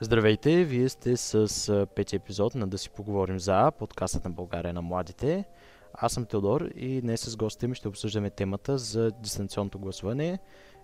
Здравейте, 0.00 0.64
вие 0.64 0.88
сте 0.88 1.16
с 1.16 1.86
пети 1.94 2.16
епизод 2.16 2.54
на 2.54 2.66
Да 2.66 2.78
си 2.78 2.90
поговорим 2.90 3.38
за 3.38 3.70
подкастът 3.70 4.24
на 4.24 4.30
България 4.30 4.74
на 4.74 4.82
младите. 4.82 5.44
Аз 5.94 6.12
съм 6.12 6.24
Теодор 6.24 6.60
и 6.60 7.00
днес 7.00 7.20
с 7.20 7.36
гостите 7.36 7.68
ми 7.68 7.74
ще 7.74 7.88
обсъждаме 7.88 8.30
темата 8.30 8.78
за 8.78 9.10
дистанционното 9.10 9.78
гласуване 9.78 10.38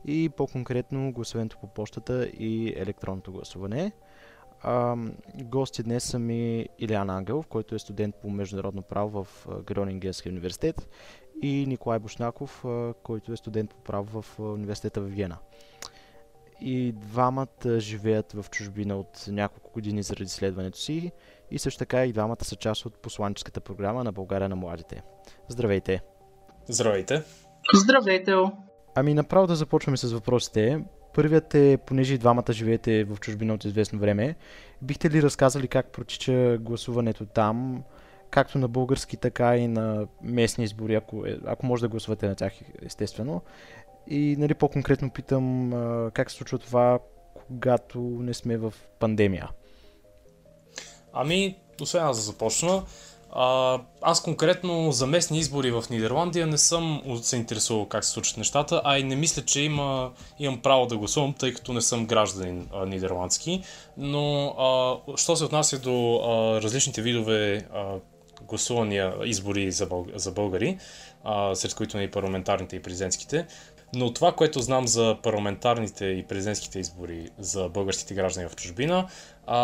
и 0.04 0.28
по-конкретно 0.36 1.12
гласуването 1.12 1.58
по 1.60 1.66
почтата 1.66 2.26
и 2.26 2.74
електронното 2.76 3.32
гласуване. 3.32 3.92
А, 4.62 4.96
гости 5.44 5.82
днес 5.82 6.04
са 6.04 6.18
ми 6.18 6.68
Илян 6.78 7.10
Ангелов, 7.10 7.46
който 7.46 7.74
е 7.74 7.78
студент 7.78 8.14
по 8.14 8.30
международно 8.30 8.82
право 8.82 9.24
в 9.24 9.46
Гронингенския 9.66 10.32
университет 10.32 10.88
и 11.42 11.64
Николай 11.68 11.98
Бушнаков, 11.98 12.64
който 13.02 13.32
е 13.32 13.36
студент 13.36 13.70
по 13.70 13.76
право 13.76 14.22
в 14.22 14.38
университета 14.38 15.00
в 15.00 15.06
Виена 15.06 15.38
и 16.64 16.92
двамата 16.92 17.78
живеят 17.78 18.32
в 18.32 18.50
чужбина 18.50 18.96
от 18.96 19.24
няколко 19.28 19.70
години 19.72 20.02
заради 20.02 20.30
следването 20.30 20.78
си 20.78 21.12
и 21.50 21.58
също 21.58 21.78
така 21.78 22.04
и 22.04 22.12
двамата 22.12 22.44
са 22.44 22.56
част 22.56 22.86
от 22.86 23.02
посланческата 23.02 23.60
програма 23.60 24.04
на 24.04 24.12
България 24.12 24.48
на 24.48 24.56
младите. 24.56 25.02
Здравейте! 25.48 26.02
Здравейте! 26.68 27.22
Здравейте! 27.74 28.32
Ами 28.94 29.14
направо 29.14 29.46
да 29.46 29.56
започваме 29.56 29.96
с 29.96 30.12
въпросите. 30.12 30.84
Първият 31.14 31.54
е, 31.54 31.78
понеже 31.86 32.14
и 32.14 32.18
двамата 32.18 32.52
живеете 32.52 33.04
в 33.04 33.16
чужбина 33.20 33.54
от 33.54 33.64
известно 33.64 33.98
време, 33.98 34.36
бихте 34.82 35.10
ли 35.10 35.22
разказали 35.22 35.68
как 35.68 35.92
протича 35.92 36.58
гласуването 36.60 37.26
там, 37.26 37.82
както 38.30 38.58
на 38.58 38.68
български, 38.68 39.16
така 39.16 39.56
и 39.56 39.68
на 39.68 40.06
местни 40.22 40.64
избори, 40.64 40.94
ако, 40.94 41.26
е, 41.26 41.38
ако 41.46 41.66
може 41.66 41.80
да 41.80 41.88
гласувате 41.88 42.28
на 42.28 42.34
тях, 42.34 42.52
естествено. 42.82 43.42
И 44.06 44.36
нали, 44.38 44.54
по-конкретно 44.54 45.10
питам 45.10 45.72
а, 45.72 46.10
как 46.10 46.30
се 46.30 46.36
случва 46.36 46.58
това, 46.58 46.98
когато 47.46 47.98
не 47.98 48.34
сме 48.34 48.56
в 48.56 48.74
пандемия. 49.00 49.48
Ами, 51.12 51.56
освен 51.80 52.02
аз 52.02 52.16
да 52.16 52.22
започна, 52.22 52.82
а, 53.32 53.78
аз 54.02 54.22
конкретно 54.22 54.92
за 54.92 55.06
местни 55.06 55.38
избори 55.38 55.70
в 55.70 55.84
Нидерландия 55.90 56.46
не 56.46 56.58
съм 56.58 57.02
се 57.22 57.36
интересувал 57.36 57.86
как 57.86 58.04
се 58.04 58.10
случват 58.10 58.36
нещата, 58.36 58.82
а 58.84 58.98
и 58.98 59.04
не 59.04 59.16
мисля, 59.16 59.42
че 59.42 59.60
има, 59.60 60.12
имам 60.38 60.62
право 60.62 60.86
да 60.86 60.96
гласувам, 60.96 61.34
тъй 61.34 61.54
като 61.54 61.72
не 61.72 61.80
съм 61.80 62.06
гражданин 62.06 62.68
а, 62.72 62.86
нидерландски. 62.86 63.62
Но, 63.96 64.46
а, 64.46 64.96
що 65.16 65.36
се 65.36 65.44
отнася 65.44 65.78
до 65.78 66.16
а, 66.16 66.62
различните 66.62 67.02
видове 67.02 67.66
а, 67.74 67.94
гласувания 68.48 69.14
избори 69.24 69.72
за, 69.72 69.86
бълг... 69.86 70.08
за 70.14 70.32
българи, 70.32 70.78
а, 71.24 71.54
сред 71.54 71.74
които 71.74 71.98
и 71.98 72.10
парламентарните 72.10 72.76
и 72.76 72.82
президентските, 72.82 73.46
но 73.94 74.12
това, 74.12 74.32
което 74.32 74.60
знам 74.60 74.88
за 74.88 75.16
парламентарните 75.22 76.06
и 76.06 76.22
президентските 76.22 76.78
избори 76.78 77.28
за 77.38 77.68
българските 77.68 78.14
граждани 78.14 78.48
в 78.48 78.56
чужбина, 78.56 79.08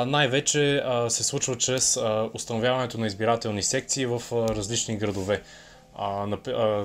най-вече 0.06 0.82
се 1.08 1.24
случва 1.24 1.56
чрез 1.56 1.98
установяването 2.34 2.98
на 2.98 3.06
избирателни 3.06 3.62
секции 3.62 4.06
в 4.06 4.22
различни 4.32 4.96
градове. 4.96 5.42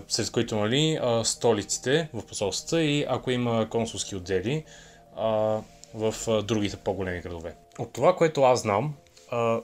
сред 0.08 0.32
които 0.32 0.56
нали, 0.56 1.00
столиците 1.24 2.10
в 2.14 2.26
посолствата 2.26 2.84
и 2.84 3.06
ако 3.10 3.32
има 3.32 3.70
консулски 3.70 4.16
отдели 4.16 4.64
в 5.94 6.42
другите 6.44 6.78
по-големи 6.78 7.22
градове. 7.22 7.56
От 7.80 7.94
това, 7.94 8.16
което 8.16 8.44
аз 8.44 8.62
знам, 8.62 8.94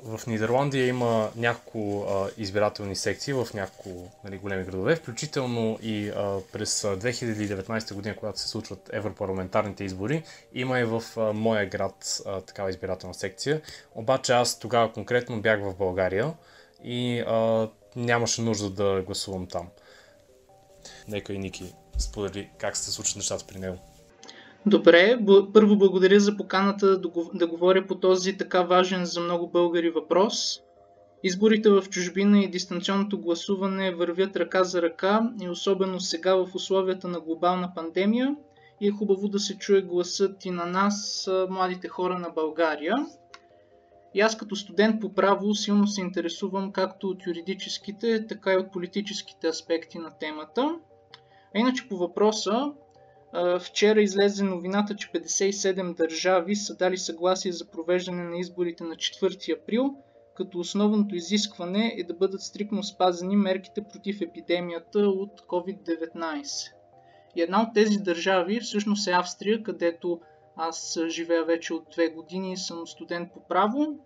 в 0.04 0.20
Нидерландия 0.28 0.88
има 0.88 1.32
няколко 1.36 2.08
избирателни 2.38 2.96
секции 2.96 3.34
в 3.34 3.48
няколко 3.54 4.12
нали, 4.24 4.38
големи 4.38 4.64
градове, 4.64 4.96
включително 4.96 5.80
и 5.82 6.12
през 6.52 6.82
2019 6.82 7.94
година, 7.94 8.16
когато 8.16 8.40
се 8.40 8.48
случват 8.48 8.90
европарламентарните 8.94 9.84
избори, 9.84 10.24
има 10.54 10.80
и 10.80 10.84
в 10.84 11.04
моя 11.34 11.70
град 11.70 12.22
такава 12.48 12.70
избирателна 12.70 13.14
секция. 13.14 13.62
Обаче 13.96 14.34
аз 14.34 14.60
тогава 14.60 14.94
конкретно 14.94 15.42
бях 15.42 15.60
в 15.62 15.76
България 15.78 16.34
и 16.84 17.24
нямаше 17.96 18.42
нужда 18.42 18.70
да 18.70 19.02
гласувам 19.02 19.48
там. 19.48 19.68
Нека 21.08 21.34
и 21.34 21.38
Ники 21.38 21.74
сподели 21.98 22.50
как 22.58 22.78
се 22.78 22.92
случват 22.92 23.16
нещата 23.16 23.46
при 23.48 23.60
него. 23.60 23.78
Добре, 24.66 25.20
първо 25.54 25.78
благодаря 25.78 26.20
за 26.20 26.38
поканата 26.38 27.02
да 27.34 27.48
говоря 27.48 27.88
по 27.88 27.96
този 27.96 28.38
така 28.38 28.64
важен 28.64 29.06
за 29.06 29.22
много 29.22 29.50
българи 29.50 29.90
въпрос. 29.90 30.62
Изборите 31.24 31.70
в 31.70 31.84
чужбина 31.90 32.40
и 32.40 32.50
дистанционното 32.50 33.22
гласуване 33.22 33.96
вървят 33.96 34.36
ръка 34.36 34.64
за 34.64 34.82
ръка 34.82 35.32
и 35.42 35.50
особено 35.50 36.00
сега 36.00 36.36
в 36.36 36.56
условията 36.56 37.08
на 37.08 37.20
глобална 37.20 37.72
пандемия 37.76 38.36
и 38.82 38.88
е 38.88 38.92
хубаво 38.92 39.28
да 39.28 39.40
се 39.40 39.58
чуе 39.58 39.82
гласът 39.82 40.46
и 40.46 40.52
на 40.52 40.66
нас, 40.66 41.30
младите 41.50 41.88
хора 41.88 42.20
на 42.20 42.30
България. 42.30 42.96
И 44.14 44.22
аз 44.22 44.38
като 44.38 44.56
студент 44.56 45.02
по 45.02 45.14
право 45.14 45.56
силно 45.56 45.88
се 45.88 46.02
интересувам 46.02 46.72
както 46.72 47.08
от 47.08 47.28
юридическите, 47.28 48.28
така 48.28 48.54
и 48.54 48.58
от 48.58 48.72
политическите 48.72 49.48
аспекти 49.48 49.98
на 49.98 50.18
темата. 50.20 50.76
А 51.56 51.60
иначе 51.60 51.90
по 51.90 51.98
въпроса, 51.98 52.72
Вчера 53.60 54.02
излезе 54.02 54.44
новината, 54.44 54.96
че 54.96 55.12
57 55.12 55.96
държави 55.98 56.56
са 56.56 56.76
дали 56.76 56.98
съгласие 56.98 57.52
за 57.52 57.66
провеждане 57.66 58.24
на 58.24 58.38
изборите 58.38 58.84
на 58.84 58.96
4 58.96 59.62
април, 59.62 59.96
като 60.36 60.60
основното 60.60 61.16
изискване 61.16 61.96
е 61.98 62.04
да 62.04 62.14
бъдат 62.14 62.42
стрикно 62.42 62.84
спазени 62.84 63.36
мерките 63.36 63.82
против 63.82 64.22
епидемията 64.22 65.00
от 65.00 65.42
COVID-19. 65.42 66.72
И 67.36 67.42
една 67.42 67.62
от 67.62 67.74
тези 67.74 67.98
държави 67.98 68.60
всъщност 68.60 69.08
е 69.08 69.12
Австрия, 69.12 69.64
където 69.64 70.20
аз 70.56 71.00
живея 71.08 71.46
вече 71.46 71.74
от 71.74 71.84
две 71.92 72.08
години 72.08 72.54
и 72.54 72.58
съм 72.58 72.88
студент 72.88 73.34
по 73.34 73.40
право. 73.40 74.00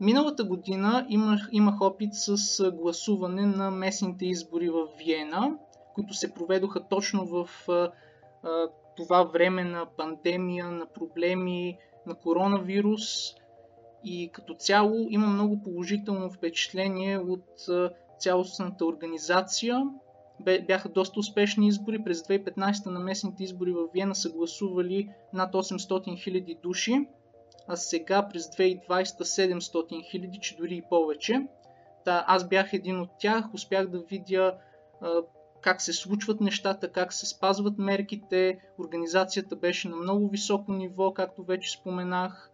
Миналата 0.00 0.44
година 0.44 1.06
имах, 1.08 1.48
имах 1.52 1.80
опит 1.80 2.10
с 2.12 2.70
гласуване 2.70 3.46
на 3.46 3.70
местните 3.70 4.26
избори 4.26 4.68
в 4.68 4.86
Виена, 4.98 5.58
които 5.94 6.14
се 6.14 6.34
проведоха 6.34 6.88
точно 6.88 7.26
в 7.26 7.48
това 8.96 9.22
време 9.22 9.64
на 9.64 9.86
пандемия, 9.96 10.70
на 10.70 10.86
проблеми, 10.86 11.78
на 12.06 12.14
коронавирус 12.14 13.34
и 14.04 14.30
като 14.32 14.54
цяло 14.54 15.06
има 15.10 15.26
много 15.26 15.62
положително 15.62 16.30
впечатление 16.30 17.18
от 17.18 17.44
цялостната 18.18 18.86
организация. 18.86 19.82
Бяха 20.66 20.88
доста 20.88 21.20
успешни 21.20 21.68
избори. 21.68 22.04
През 22.04 22.22
2015 22.22 22.86
на 22.86 23.00
местните 23.00 23.44
избори 23.44 23.72
в 23.72 23.88
Виена 23.94 24.14
са 24.14 24.30
гласували 24.30 25.08
над 25.32 25.52
800 25.52 25.78
000 25.78 26.60
души, 26.60 27.08
а 27.68 27.76
сега 27.76 28.28
през 28.28 28.46
2020 28.46 28.88
700 28.88 29.58
000, 29.60 30.40
че 30.40 30.56
дори 30.56 30.76
и 30.76 30.82
повече. 30.90 31.46
Та, 32.04 32.24
аз 32.26 32.48
бях 32.48 32.72
един 32.72 33.00
от 33.00 33.10
тях, 33.18 33.54
успях 33.54 33.86
да 33.86 33.98
видя 33.98 34.58
как 35.66 35.82
се 35.82 35.92
случват 35.92 36.40
нещата, 36.40 36.92
как 36.92 37.12
се 37.12 37.26
спазват 37.26 37.78
мерките. 37.78 38.58
Организацията 38.78 39.56
беше 39.56 39.88
на 39.88 39.96
много 39.96 40.28
високо 40.28 40.72
ниво, 40.72 41.14
както 41.14 41.44
вече 41.44 41.70
споменах. 41.70 42.50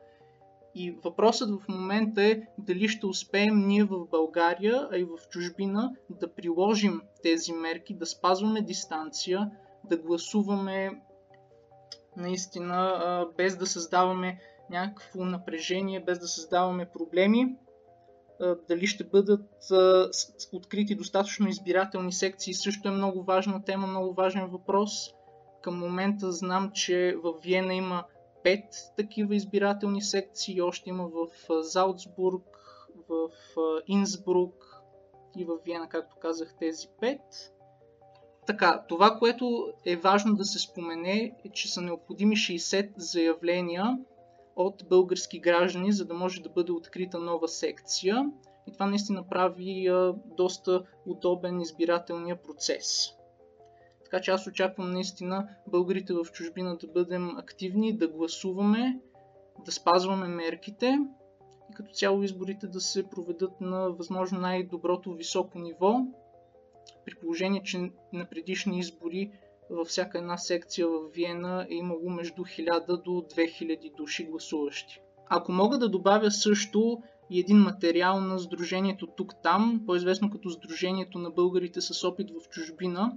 И 0.75 0.91
въпросът 1.05 1.51
в 1.51 1.69
момента 1.69 2.23
е 2.23 2.43
дали 2.59 2.89
ще 2.89 3.07
успеем 3.07 3.67
ние 3.67 3.85
в 3.85 4.07
България, 4.11 4.89
а 4.93 4.99
и 4.99 5.05
в 5.05 5.29
чужбина 5.31 5.93
да 6.11 6.35
приложим 6.35 7.01
тези 7.23 7.53
мерки, 7.53 7.95
да 7.95 8.07
спазваме 8.07 8.61
дистанция, 8.61 9.51
да 9.85 9.97
гласуваме 9.97 11.03
наистина 12.17 13.27
без 13.37 13.57
да 13.57 13.67
създаваме 13.67 14.41
някакво 14.71 15.25
напрежение, 15.25 16.01
без 16.01 16.19
да 16.19 16.29
създаваме 16.29 16.91
проблеми 16.93 17.57
дали 18.69 18.87
ще 18.87 19.05
бъдат 19.05 19.51
открити 20.53 20.95
достатъчно 20.95 21.49
избирателни 21.49 22.13
секции, 22.13 22.55
също 22.55 22.89
е 22.89 22.93
много 22.93 23.23
важна 23.23 23.65
тема, 23.65 23.87
много 23.87 24.15
важен 24.15 24.47
въпрос. 24.47 25.11
Към 25.63 25.79
момента 25.79 26.33
знам, 26.33 26.71
че 26.75 27.17
в 27.25 27.35
Виена 27.43 27.75
има 27.75 28.05
5 28.45 28.65
такива 28.97 29.35
избирателни 29.35 30.03
секции, 30.03 30.63
още 30.63 30.91
има 30.91 31.09
в 31.09 31.29
Залцбург, 31.63 32.45
в 33.09 33.29
Инсбрук 33.87 34.83
и 35.37 35.45
в 35.45 35.57
Виена, 35.65 35.89
както 35.89 36.17
казах, 36.17 36.55
тези 36.59 36.89
5. 37.03 37.19
Така, 38.47 38.85
това, 38.89 39.19
което 39.19 39.73
е 39.87 39.97
важно 39.97 40.35
да 40.37 40.45
се 40.45 40.59
спомене, 40.59 41.37
е, 41.45 41.49
че 41.49 41.73
са 41.73 41.81
необходими 41.81 42.37
60 42.37 42.91
заявления 42.97 43.99
от 44.57 44.85
български 44.89 45.39
граждани, 45.39 45.93
за 45.93 46.05
да 46.05 46.15
може 46.15 46.43
да 46.43 46.49
бъде 46.49 46.73
открита 46.73 47.19
нова 47.19 47.49
секция. 47.49 48.31
И 48.67 48.73
това 48.73 48.87
наистина 48.87 49.29
прави 49.29 49.91
доста 50.37 50.85
удобен 51.07 51.61
избирателния 51.61 52.43
процес. 52.43 53.13
Така 54.05 54.21
че 54.21 54.31
аз 54.31 54.47
очаквам 54.47 54.91
наистина 54.91 55.49
българите 55.67 56.13
в 56.13 56.25
чужбина 56.33 56.77
да 56.77 56.87
бъдем 56.87 57.39
активни, 57.39 57.97
да 57.97 58.09
гласуваме, 58.09 59.01
да 59.65 59.73
спазваме 59.73 60.29
мерките 60.29 60.99
и 61.71 61.75
като 61.75 61.93
цяло 61.93 62.23
изборите 62.23 62.67
да 62.67 62.81
се 62.81 63.09
проведат 63.09 63.61
на 63.61 63.91
възможно 63.91 64.41
най-доброто 64.41 65.13
високо 65.13 65.59
ниво, 65.59 66.01
при 67.05 67.15
положение, 67.15 67.63
че 67.63 67.91
на 68.13 68.25
предишни 68.25 68.79
избори 68.79 69.31
във 69.73 69.89
всяка 69.89 70.19
една 70.19 70.39
секция 70.39 70.89
в 70.89 71.01
Виена 71.15 71.67
е 71.71 71.75
имало 71.75 72.11
между 72.11 72.43
1000 72.43 73.03
до 73.03 73.11
2000 73.11 73.97
души 73.97 74.25
гласуващи. 74.25 75.01
Ако 75.29 75.53
мога 75.53 75.79
да 75.79 75.89
добавя 75.89 76.31
също 76.31 76.99
и 77.31 77.41
един 77.41 77.57
материал 77.57 78.21
на 78.21 78.39
Сдружението 78.39 79.07
тук-там, 79.07 79.83
по-известно 79.87 80.31
като 80.31 80.51
Сдружението 80.51 81.19
на 81.19 81.31
българите 81.31 81.81
с 81.81 82.05
опит 82.05 82.31
в 82.31 82.49
чужбина, 82.49 83.13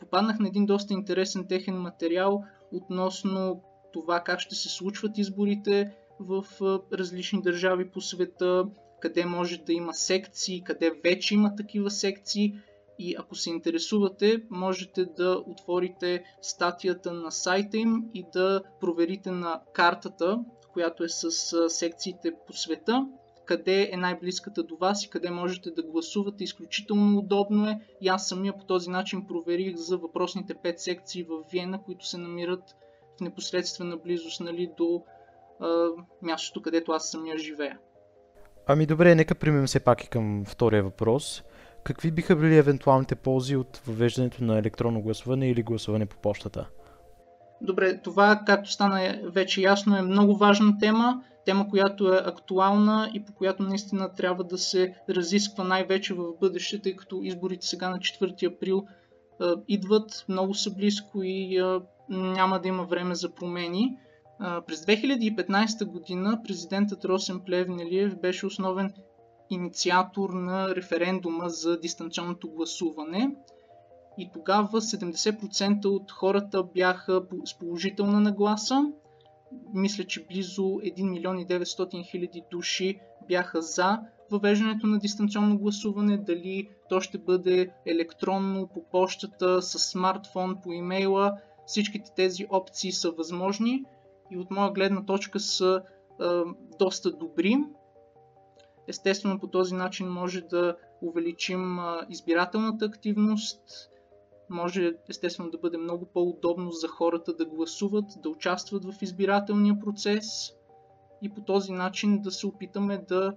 попаднах 0.00 0.38
на 0.38 0.48
един 0.48 0.66
доста 0.66 0.94
интересен 0.94 1.46
техен 1.48 1.76
материал 1.76 2.44
относно 2.72 3.62
това 3.92 4.20
как 4.20 4.40
ще 4.40 4.54
се 4.54 4.68
случват 4.68 5.18
изборите 5.18 5.96
в 6.20 6.44
различни 6.92 7.42
държави 7.42 7.90
по 7.90 8.00
света, 8.00 8.64
къде 9.00 9.24
може 9.24 9.58
да 9.58 9.72
има 9.72 9.94
секции, 9.94 10.64
къде 10.64 11.00
вече 11.04 11.34
има 11.34 11.56
такива 11.56 11.90
секции. 11.90 12.58
И 12.98 13.16
ако 13.18 13.34
се 13.34 13.50
интересувате, 13.50 14.42
можете 14.50 15.04
да 15.04 15.42
отворите 15.46 16.24
статията 16.42 17.12
на 17.12 17.32
сайта 17.32 17.76
им 17.76 18.04
и 18.14 18.24
да 18.32 18.62
проверите 18.80 19.30
на 19.30 19.60
картата, 19.72 20.38
която 20.72 21.04
е 21.04 21.08
с 21.08 21.30
секциите 21.70 22.32
по 22.46 22.52
света, 22.52 23.06
къде 23.46 23.90
е 23.92 23.96
най-близката 23.96 24.62
до 24.62 24.76
вас 24.76 25.04
и 25.04 25.10
къде 25.10 25.30
можете 25.30 25.70
да 25.70 25.82
гласувате. 25.82 26.44
Изключително 26.44 27.18
удобно 27.18 27.68
е. 27.68 27.80
И 28.00 28.08
аз 28.08 28.28
самия 28.28 28.58
по 28.58 28.64
този 28.64 28.90
начин 28.90 29.26
проверих 29.26 29.76
за 29.76 29.98
въпросните 29.98 30.54
5 30.54 30.76
секции 30.76 31.22
в 31.22 31.50
Виена, 31.52 31.82
които 31.82 32.06
се 32.06 32.18
намират 32.18 32.76
в 33.16 33.20
непосредствена 33.20 33.96
близост 33.96 34.40
нали, 34.40 34.70
до 34.78 35.02
а, 35.60 35.88
мястото, 36.22 36.62
където 36.62 36.92
аз 36.92 37.10
самия 37.10 37.38
живея. 37.38 37.78
Ами 38.66 38.86
добре, 38.86 39.14
нека 39.14 39.34
примем 39.34 39.66
все 39.66 39.80
пак 39.80 40.04
и 40.04 40.08
към 40.08 40.44
втория 40.46 40.82
въпрос. 40.82 41.42
Какви 41.86 42.10
биха 42.10 42.36
били 42.36 42.56
евентуалните 42.56 43.14
ползи 43.14 43.56
от 43.56 43.82
въвеждането 43.86 44.44
на 44.44 44.58
електронно 44.58 45.02
гласуване 45.02 45.50
или 45.50 45.62
гласуване 45.62 46.06
по 46.06 46.16
почтата? 46.16 46.68
Добре, 47.60 48.00
това, 48.02 48.42
както 48.46 48.70
стана 48.70 49.20
вече 49.24 49.60
ясно, 49.60 49.96
е 49.96 50.02
много 50.02 50.36
важна 50.36 50.78
тема. 50.78 51.22
Тема, 51.44 51.68
която 51.68 52.14
е 52.14 52.22
актуална 52.24 53.10
и 53.14 53.24
по 53.24 53.32
която 53.32 53.62
наистина 53.62 54.12
трябва 54.12 54.44
да 54.44 54.58
се 54.58 54.94
разисква 55.08 55.64
най-вече 55.64 56.14
в 56.14 56.24
бъдеще, 56.40 56.78
тъй 56.78 56.96
като 56.96 57.20
изборите 57.22 57.66
сега 57.66 57.90
на 57.90 57.98
4 57.98 58.54
април 58.54 58.86
е, 59.40 59.44
идват, 59.68 60.24
много 60.28 60.54
са 60.54 60.74
близко 60.74 61.22
и 61.22 61.58
е, 61.58 61.80
няма 62.08 62.60
да 62.60 62.68
има 62.68 62.84
време 62.84 63.14
за 63.14 63.34
промени. 63.34 63.98
През 64.66 64.80
2015 64.80 65.84
година 65.84 66.40
президентът 66.44 67.04
Росен 67.04 67.40
Плевнелиев 67.40 68.20
беше 68.20 68.46
основен 68.46 68.92
инициатор 69.50 70.30
на 70.30 70.74
референдума 70.74 71.48
за 71.48 71.80
дистанционното 71.80 72.50
гласуване. 72.50 73.36
И 74.18 74.30
тогава 74.32 74.80
70% 74.80 75.84
от 75.84 76.12
хората 76.12 76.62
бяха 76.62 77.22
с 77.44 77.58
положителна 77.58 78.20
нагласа. 78.20 78.92
Мисля, 79.74 80.04
че 80.04 80.26
близо 80.26 80.62
1 80.62 81.10
милион 81.10 81.38
и 81.38 81.46
900 81.46 82.10
хиляди 82.10 82.42
души 82.50 83.00
бяха 83.28 83.62
за 83.62 84.00
въвеждането 84.30 84.86
на 84.86 84.98
дистанционно 84.98 85.58
гласуване, 85.58 86.16
дали 86.16 86.68
то 86.88 87.00
ще 87.00 87.18
бъде 87.18 87.70
електронно, 87.86 88.66
по 88.66 88.84
почтата, 88.84 89.62
с 89.62 89.78
смартфон, 89.78 90.56
по 90.62 90.72
имейла. 90.72 91.38
Всичките 91.66 92.10
тези 92.16 92.46
опции 92.50 92.92
са 92.92 93.10
възможни 93.10 93.84
и 94.30 94.38
от 94.38 94.50
моя 94.50 94.70
гледна 94.70 95.04
точка 95.04 95.40
са 95.40 95.82
доста 96.78 97.10
добри. 97.10 97.56
Естествено 98.88 99.40
по 99.40 99.46
този 99.46 99.74
начин 99.74 100.08
може 100.08 100.40
да 100.40 100.76
увеличим 101.02 101.78
избирателната 102.10 102.84
активност, 102.84 103.90
може 104.50 104.94
естествено 105.08 105.50
да 105.50 105.58
бъде 105.58 105.78
много 105.78 106.06
по-удобно 106.06 106.70
за 106.70 106.88
хората 106.88 107.34
да 107.34 107.46
гласуват, 107.46 108.04
да 108.22 108.28
участват 108.28 108.84
в 108.84 109.02
избирателния 109.02 109.80
процес 109.80 110.52
и 111.22 111.34
по 111.34 111.40
този 111.40 111.72
начин 111.72 112.22
да 112.22 112.30
се 112.30 112.46
опитаме 112.46 112.98
да 113.08 113.36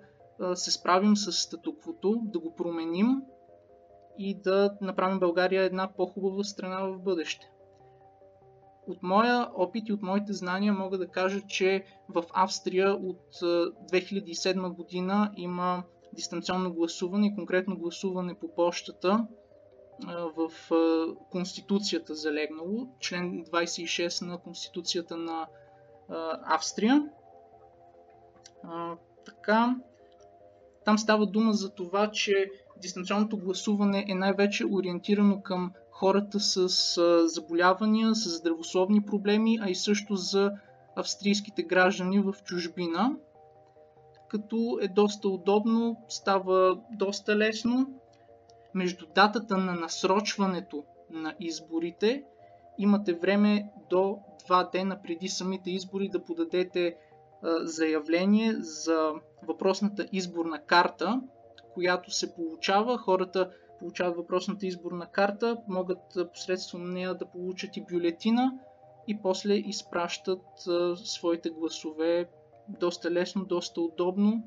се 0.55 0.71
справим 0.71 1.17
с 1.17 1.31
статуквото, 1.31 2.21
да 2.23 2.39
го 2.39 2.55
променим 2.55 3.21
и 4.17 4.41
да 4.41 4.77
направим 4.81 5.19
България 5.19 5.63
една 5.63 5.93
по-хубава 5.93 6.43
страна 6.43 6.79
в 6.79 6.99
бъдеще. 6.99 7.51
От 8.89 9.03
моя 9.03 9.49
опит 9.55 9.89
и 9.89 9.93
от 9.93 10.01
моите 10.01 10.33
знания 10.33 10.73
мога 10.73 10.97
да 10.97 11.07
кажа, 11.07 11.41
че 11.47 11.85
в 12.09 12.23
Австрия 12.33 12.93
от 12.93 13.21
2007 13.33 14.73
година 14.73 15.31
има 15.37 15.83
дистанционно 16.13 16.73
гласуване 16.73 17.27
и 17.27 17.35
конкретно 17.35 17.77
гласуване 17.77 18.33
по 18.33 18.55
почтата 18.55 19.27
в 20.35 20.51
Конституцията 21.31 22.15
залегнало, 22.15 22.87
член 22.99 23.45
26 23.45 24.25
на 24.25 24.37
Конституцията 24.37 25.17
на 25.17 25.47
Австрия. 26.43 27.05
Така, 29.25 29.75
там 30.85 30.97
става 30.97 31.25
дума 31.25 31.53
за 31.53 31.69
това, 31.69 32.11
че 32.11 32.51
дистанционното 32.81 33.37
гласуване 33.37 34.05
е 34.09 34.15
най-вече 34.15 34.65
ориентирано 34.65 35.41
към 35.41 35.73
хората 35.99 36.39
с 36.39 36.67
заболявания, 37.27 38.15
с 38.15 38.29
здравословни 38.29 39.05
проблеми, 39.05 39.59
а 39.61 39.69
и 39.69 39.75
също 39.75 40.15
за 40.15 40.51
австрийските 40.95 41.63
граждани 41.63 42.19
в 42.19 42.35
чужбина. 42.45 43.15
Като 44.27 44.79
е 44.81 44.87
доста 44.87 45.29
удобно, 45.29 45.97
става 46.09 46.79
доста 46.91 47.35
лесно. 47.35 47.99
Между 48.73 49.05
датата 49.15 49.57
на 49.57 49.73
насрочването 49.73 50.83
на 51.09 51.35
изборите 51.39 52.23
имате 52.77 53.13
време 53.13 53.71
до 53.89 54.19
два 54.45 54.69
дена 54.71 55.01
преди 55.03 55.27
самите 55.27 55.71
избори 55.71 56.09
да 56.09 56.23
подадете 56.23 56.95
заявление 57.63 58.53
за 58.59 59.11
въпросната 59.47 60.07
изборна 60.11 60.61
карта, 60.61 61.21
която 61.73 62.11
се 62.11 62.35
получава. 62.35 62.97
Хората 62.97 63.51
получават 63.79 64.17
въпросната 64.17 64.65
изборна 64.65 65.05
карта, 65.05 65.57
могат 65.67 66.17
посредством 66.33 66.93
нея 66.93 67.15
да 67.15 67.25
получат 67.25 67.77
и 67.77 67.85
бюлетина 67.91 68.59
и 69.07 69.21
после 69.21 69.53
изпращат 69.53 70.43
своите 70.95 71.49
гласове 71.49 72.29
доста 72.69 73.11
лесно, 73.11 73.45
доста 73.45 73.81
удобно 73.81 74.43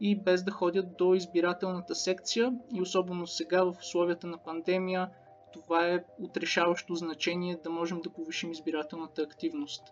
и 0.00 0.16
без 0.16 0.42
да 0.42 0.50
ходят 0.50 0.96
до 0.96 1.14
избирателната 1.14 1.94
секция. 1.94 2.58
И 2.74 2.82
особено 2.82 3.26
сега 3.26 3.64
в 3.64 3.76
условията 3.80 4.26
на 4.26 4.38
пандемия 4.38 5.10
това 5.52 5.86
е 5.86 6.04
отрешаващо 6.20 6.94
значение 6.94 7.60
да 7.64 7.70
можем 7.70 8.00
да 8.00 8.10
повишим 8.10 8.52
избирателната 8.52 9.22
активност. 9.22 9.82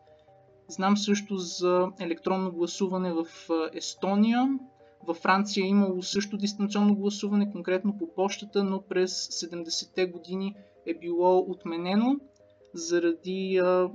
Знам 0.69 0.97
също 0.97 1.37
за 1.37 1.89
електронно 2.01 2.53
гласуване 2.53 3.13
в 3.13 3.27
Естония, 3.73 4.59
във 5.07 5.17
Франция 5.17 5.65
е 5.65 5.69
имало 5.69 6.03
също 6.03 6.37
дистанционно 6.37 6.97
гласуване, 6.97 7.53
конкретно 7.53 7.99
по 7.99 8.15
почтата, 8.15 8.65
но 8.65 8.83
през 8.83 9.29
70-те 9.29 10.07
години 10.07 10.55
е 10.87 10.95
било 10.95 11.39
отменено 11.39 12.17
заради 12.75 13.61
а, 13.63 13.91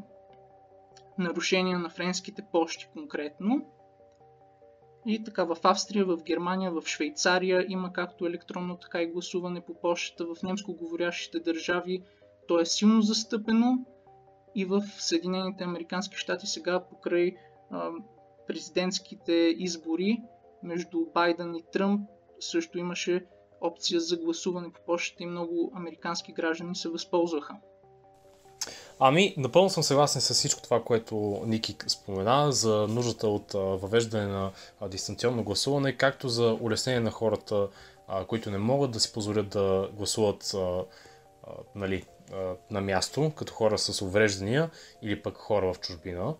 нарушения 1.17 1.79
на 1.79 1.89
френските 1.89 2.45
почти 2.51 2.87
конкретно. 2.93 3.65
И 5.05 5.23
така 5.23 5.43
в 5.43 5.57
Австрия, 5.63 6.05
в 6.05 6.17
Германия, 6.23 6.71
в 6.71 6.83
Швейцария 6.85 7.65
има 7.69 7.93
както 7.93 8.25
електронно, 8.25 8.77
така 8.77 9.01
и 9.01 9.07
гласуване 9.07 9.61
по 9.61 9.73
почтата. 9.73 10.25
В 10.25 10.43
немско 10.43 10.73
говорящите 10.73 11.39
държави 11.39 12.03
то 12.47 12.59
е 12.59 12.65
силно 12.65 13.01
застъпено 13.01 13.85
и 14.55 14.65
в 14.65 14.81
Съединените 14.97 15.63
Американски 15.63 16.17
щати 16.17 16.47
сега 16.47 16.79
покрай 16.79 17.35
а, 17.71 17.89
президентските 18.47 19.33
избори 19.57 20.21
между 20.63 20.97
Байден 21.13 21.55
и 21.55 21.63
Тръмп 21.71 22.09
също 22.39 22.77
имаше 22.77 23.25
опция 23.61 23.99
за 23.99 24.17
гласуване 24.17 24.71
по 24.73 24.79
почтата 24.85 25.23
и 25.23 25.25
много 25.25 25.71
американски 25.75 26.33
граждани 26.33 26.75
се 26.75 26.89
възползваха. 26.89 27.55
Ами, 28.99 29.33
напълно 29.37 29.69
съм 29.69 29.83
съгласен 29.83 30.21
с 30.21 30.33
всичко 30.33 30.61
това, 30.61 30.83
което 30.83 31.41
Ники 31.45 31.77
спомена 31.87 32.51
за 32.51 32.87
нуждата 32.89 33.27
от 33.27 33.53
въвеждане 33.53 34.25
на 34.25 34.51
дистанционно 34.87 35.43
гласуване, 35.43 35.97
както 35.97 36.29
за 36.29 36.57
улеснение 36.61 36.99
на 36.99 37.11
хората, 37.11 37.67
които 38.27 38.51
не 38.51 38.57
могат 38.57 38.91
да 38.91 38.99
си 38.99 39.13
позволят 39.13 39.49
да 39.49 39.89
гласуват 39.93 40.55
нали, 41.75 42.05
на 42.71 42.81
място, 42.81 43.31
като 43.35 43.53
хора 43.53 43.77
с 43.77 44.01
увреждания 44.01 44.69
или 45.01 45.21
пък 45.21 45.37
хора 45.37 45.73
в 45.73 45.79
чужбина 45.79 46.33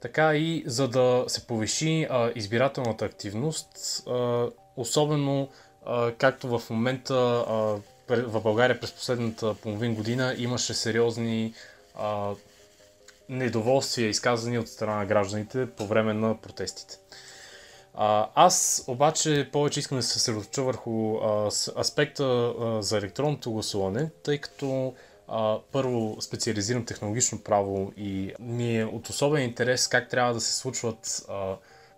така 0.00 0.34
и 0.34 0.62
за 0.66 0.88
да 0.88 1.24
се 1.28 1.46
повиши 1.46 2.06
а, 2.10 2.32
избирателната 2.34 3.04
активност, 3.04 4.02
а, 4.08 4.46
особено 4.76 5.48
а, 5.86 6.12
както 6.12 6.58
в 6.58 6.70
момента 6.70 7.14
в 8.08 8.40
България 8.40 8.80
през 8.80 8.92
последната 8.92 9.54
половин 9.54 9.94
година 9.94 10.34
имаше 10.38 10.74
сериозни 10.74 11.54
а, 11.98 12.30
недоволствия, 13.28 14.08
изказани 14.08 14.58
от 14.58 14.68
страна 14.68 14.96
на 14.96 15.06
гражданите 15.06 15.70
по 15.70 15.86
време 15.86 16.14
на 16.14 16.36
протестите. 16.40 16.98
А, 17.94 18.28
аз 18.34 18.84
обаче 18.86 19.48
повече 19.52 19.80
искам 19.80 19.98
да 19.98 20.02
се 20.02 20.12
съсредоточа 20.12 20.62
върху 20.62 21.16
а, 21.16 21.50
аспекта 21.78 22.24
а, 22.24 22.82
за 22.82 22.98
електронното 22.98 23.52
гласуване, 23.52 24.10
тъй 24.22 24.38
като 24.38 24.94
първо 25.72 26.16
специализирам 26.20 26.84
технологично 26.84 27.38
право 27.38 27.92
и 27.96 28.32
ми 28.40 28.78
е 28.78 28.84
от 28.84 29.08
особен 29.08 29.42
интерес 29.42 29.88
как 29.88 30.08
трябва 30.08 30.34
да 30.34 30.40
се 30.40 30.56
случват 30.56 31.26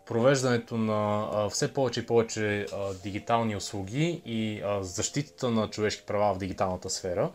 провеждането 0.07 0.77
на 0.77 1.29
все 1.51 1.75
повече 1.75 2.01
и 2.01 2.07
повече 2.07 2.67
дигитални 3.03 3.57
услуги 3.57 4.23
и 4.27 4.63
а, 4.65 4.83
защитата 4.83 5.51
на 5.51 5.71
човешки 5.71 6.03
права 6.07 6.35
в 6.35 6.39
дигиталната 6.39 6.91
сфера. 6.91 7.31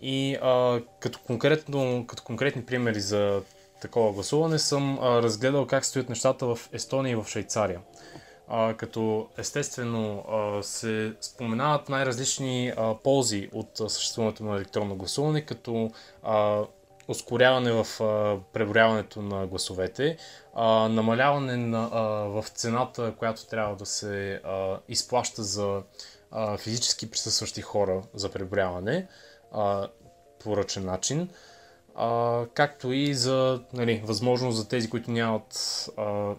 И 0.00 0.38
а, 0.42 0.80
като, 1.00 1.18
конкретно, 1.26 2.06
като 2.08 2.22
конкретни 2.22 2.64
примери 2.64 3.00
за 3.00 3.42
такова 3.80 4.12
гласуване 4.12 4.58
съм 4.58 4.98
а, 4.98 5.22
разгледал 5.22 5.66
как 5.66 5.84
стоят 5.84 6.08
нещата 6.08 6.46
в 6.46 6.58
Естония 6.72 7.12
и 7.12 7.16
в 7.16 7.26
Швейцария. 7.28 7.80
А, 8.54 8.74
като 8.74 9.28
естествено 9.38 10.24
а, 10.28 10.62
се 10.62 11.14
споменават 11.20 11.88
най-различни 11.88 12.72
а, 12.76 12.94
ползи 12.94 13.48
от 13.52 13.68
съществуването 13.76 14.44
на 14.44 14.56
електронно 14.56 14.96
гласуване, 14.96 15.40
като 15.40 15.90
а, 16.22 16.62
ускоряване 17.08 17.72
в 17.72 18.02
а, 18.02 18.38
преброяването 18.52 19.22
на 19.22 19.46
гласовете, 19.46 20.16
а, 20.54 20.88
намаляване 20.88 21.56
на, 21.56 21.88
а, 21.92 22.02
в 22.02 22.44
цената, 22.48 23.14
която 23.18 23.46
трябва 23.46 23.76
да 23.76 23.86
се 23.86 24.40
а, 24.44 24.78
изплаща 24.88 25.42
за 25.42 25.82
а, 26.30 26.56
физически 26.56 27.10
присъстващи 27.10 27.62
хора 27.62 28.02
за 28.14 28.28
преброяване 28.28 29.08
а, 29.52 29.88
по 30.44 30.56
ръчен 30.56 30.84
начин, 30.84 31.28
а, 31.94 32.42
както 32.54 32.92
и 32.92 33.14
за 33.14 33.62
нали, 33.72 34.02
възможност 34.04 34.58
за 34.58 34.68
тези, 34.68 34.90
които 34.90 35.10
нямат 35.10 35.88
а, 35.96 36.34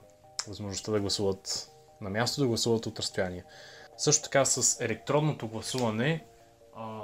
възможността 0.47 0.91
да 0.91 0.99
гласуват 0.99 1.69
на 2.03 2.09
място, 2.09 2.41
да 2.41 2.47
гласуват 2.47 2.85
от 2.85 2.99
разстояние. 2.99 3.43
Също 3.97 4.23
така 4.23 4.45
с 4.45 4.81
електронното 4.81 5.47
гласуване, 5.47 6.25
а, 6.75 7.01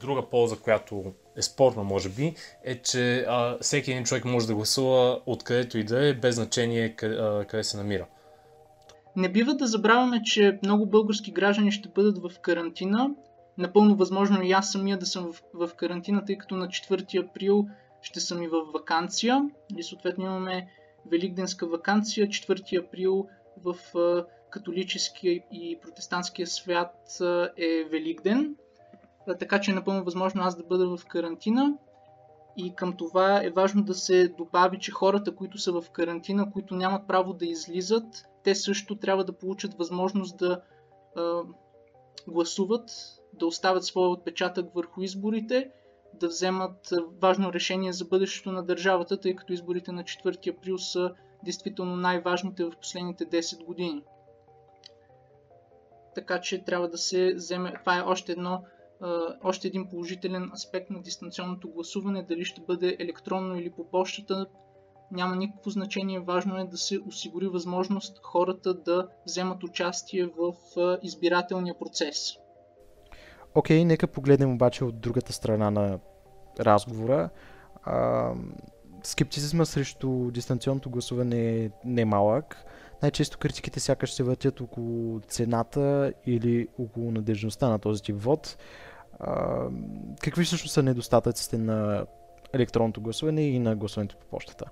друга 0.00 0.30
полза, 0.30 0.56
която 0.56 1.12
е 1.36 1.42
спорна, 1.42 1.82
може 1.82 2.08
би, 2.08 2.34
е, 2.64 2.82
че 2.82 3.24
а, 3.28 3.58
всеки 3.60 3.90
един 3.90 4.04
човек 4.04 4.24
може 4.24 4.46
да 4.46 4.54
гласува 4.54 5.20
откъдето 5.26 5.78
и 5.78 5.84
да 5.84 6.08
е, 6.08 6.14
без 6.14 6.34
значение 6.34 6.96
къде, 6.96 7.16
а, 7.16 7.44
къде 7.44 7.64
се 7.64 7.76
намира. 7.76 8.06
Не 9.16 9.28
бива 9.28 9.54
да 9.54 9.66
забравяме, 9.66 10.22
че 10.22 10.58
много 10.62 10.86
български 10.86 11.30
граждани 11.30 11.72
ще 11.72 11.88
бъдат 11.88 12.18
в 12.18 12.40
карантина. 12.40 13.10
Напълно 13.58 13.96
възможно 13.96 14.42
и 14.42 14.52
аз 14.52 14.72
самия 14.72 14.98
да 14.98 15.06
съм 15.06 15.32
в, 15.32 15.42
в 15.54 15.74
карантина, 15.74 16.24
тъй 16.24 16.38
като 16.38 16.56
на 16.56 16.68
4 16.68 17.28
април 17.28 17.66
ще 18.02 18.20
съм 18.20 18.42
и 18.42 18.48
в 18.48 18.62
вакансия. 18.74 19.50
И 19.78 19.82
съответно 19.82 20.24
имаме 20.24 20.68
Великденска 21.10 21.66
вакансия. 21.66 22.26
4 22.26 22.86
април 22.86 23.28
в 23.56 23.76
католическия 24.50 25.32
и 25.52 25.78
протестантския 25.82 26.46
свят 26.46 27.18
е 27.56 27.84
Великден. 27.90 28.56
Така 29.38 29.60
че 29.60 29.70
е 29.70 29.74
напълно 29.74 30.04
възможно 30.04 30.42
аз 30.42 30.56
да 30.56 30.64
бъда 30.64 30.96
в 30.96 31.06
карантина. 31.06 31.74
И 32.56 32.74
към 32.74 32.96
това 32.96 33.44
е 33.44 33.50
важно 33.50 33.82
да 33.82 33.94
се 33.94 34.28
добави, 34.28 34.78
че 34.78 34.90
хората, 34.90 35.34
които 35.34 35.58
са 35.58 35.72
в 35.72 35.90
карантина, 35.90 36.50
които 36.52 36.74
нямат 36.74 37.06
право 37.06 37.32
да 37.32 37.46
излизат, 37.46 38.04
те 38.44 38.54
също 38.54 38.96
трябва 38.96 39.24
да 39.24 39.32
получат 39.32 39.74
възможност 39.74 40.36
да 40.36 40.60
а, 41.16 41.42
гласуват, 42.28 42.90
да 43.32 43.46
оставят 43.46 43.84
своя 43.84 44.08
отпечатък 44.08 44.74
върху 44.74 45.02
изборите, 45.02 45.70
да 46.14 46.28
вземат 46.28 46.90
важно 47.22 47.52
решение 47.52 47.92
за 47.92 48.04
бъдещето 48.04 48.52
на 48.52 48.62
държавата, 48.62 49.20
тъй 49.20 49.36
като 49.36 49.52
изборите 49.52 49.92
на 49.92 50.02
4 50.02 50.56
април 50.56 50.78
са 50.78 51.12
действително 51.44 51.96
най-важните 51.96 52.64
в 52.64 52.76
последните 52.80 53.26
10 53.26 53.64
години. 53.64 54.04
Така 56.14 56.40
че 56.40 56.64
трябва 56.64 56.88
да 56.88 56.98
се 56.98 57.34
вземе. 57.34 57.74
Това 57.80 57.98
е 57.98 58.02
още 58.02 58.32
едно 58.32 58.62
още 59.44 59.68
един 59.68 59.88
положителен 59.88 60.50
аспект 60.54 60.90
на 60.90 61.02
дистанционното 61.02 61.70
гласуване, 61.70 62.22
дали 62.22 62.44
ще 62.44 62.60
бъде 62.60 62.96
електронно 63.00 63.56
или 63.56 63.70
по 63.70 63.90
почтата, 63.90 64.46
няма 65.12 65.36
никакво 65.36 65.70
значение. 65.70 66.20
Важно 66.20 66.58
е 66.58 66.64
да 66.64 66.76
се 66.76 66.98
осигури 67.08 67.46
възможност 67.46 68.20
хората 68.22 68.74
да 68.74 69.08
вземат 69.26 69.62
участие 69.62 70.26
в 70.26 70.54
избирателния 71.02 71.78
процес. 71.78 72.36
Окей, 73.54 73.80
okay, 73.80 73.84
нека 73.84 74.06
погледнем 74.06 74.54
обаче 74.54 74.84
от 74.84 75.00
другата 75.00 75.32
страна 75.32 75.70
на 75.70 75.98
разговора. 76.60 77.30
Скептицизма 79.02 79.64
срещу 79.64 80.30
дистанционното 80.30 80.90
гласуване 80.90 81.64
е 81.64 81.70
немалък. 81.84 82.56
Най-често 83.02 83.38
критиките 83.38 83.80
сякаш 83.80 84.12
се 84.12 84.22
въртят 84.22 84.60
около 84.60 85.20
цената 85.28 86.12
или 86.26 86.68
около 86.78 87.10
надежността 87.10 87.68
на 87.68 87.78
този 87.78 88.02
тип 88.02 88.16
вод. 88.18 88.56
А, 89.20 89.66
какви 90.22 90.44
всъщност 90.44 90.74
са 90.74 90.82
недостатъците 90.82 91.58
на 91.58 92.06
електронното 92.52 93.00
гласуване 93.00 93.42
и 93.42 93.58
на 93.58 93.76
гласуването 93.76 94.16
по 94.16 94.26
почтата? 94.26 94.64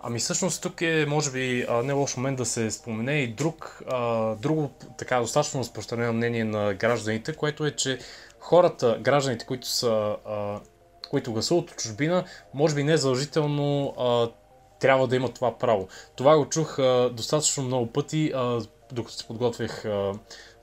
Ами 0.00 0.18
всъщност 0.18 0.62
тук 0.62 0.80
е, 0.80 1.06
може 1.08 1.30
би, 1.30 1.66
не 1.84 1.92
лош 1.92 2.16
момент 2.16 2.38
да 2.38 2.44
се 2.44 2.70
спомене 2.70 3.12
и 3.12 3.34
друг, 3.34 3.82
а, 3.90 4.34
друго 4.34 4.70
така 4.98 5.20
достатъчно 5.20 5.60
разпространено 5.60 6.12
мнение 6.12 6.44
на 6.44 6.74
гражданите, 6.74 7.32
което 7.32 7.66
е, 7.66 7.70
че 7.70 7.98
хората, 8.38 8.98
гражданите, 9.00 9.46
които 9.46 9.68
са 9.68 10.16
а, 10.26 10.60
които 11.10 11.32
гласуват 11.32 11.70
от 11.70 11.76
чужбина, 11.76 12.24
може 12.54 12.74
би 12.74 12.84
не 12.84 12.96
задължително 12.96 13.94
а, 13.98 14.28
трябва 14.80 15.06
да 15.06 15.16
имат 15.16 15.34
това 15.34 15.58
право. 15.58 15.88
Това 16.16 16.36
го 16.36 16.48
чух 16.48 16.78
а, 16.78 17.10
достатъчно 17.12 17.62
много 17.62 17.86
пъти, 17.86 18.32
а, 18.34 18.60
докато 18.92 19.16
се 19.16 19.26
подготвях 19.26 19.84
а, 19.84 20.12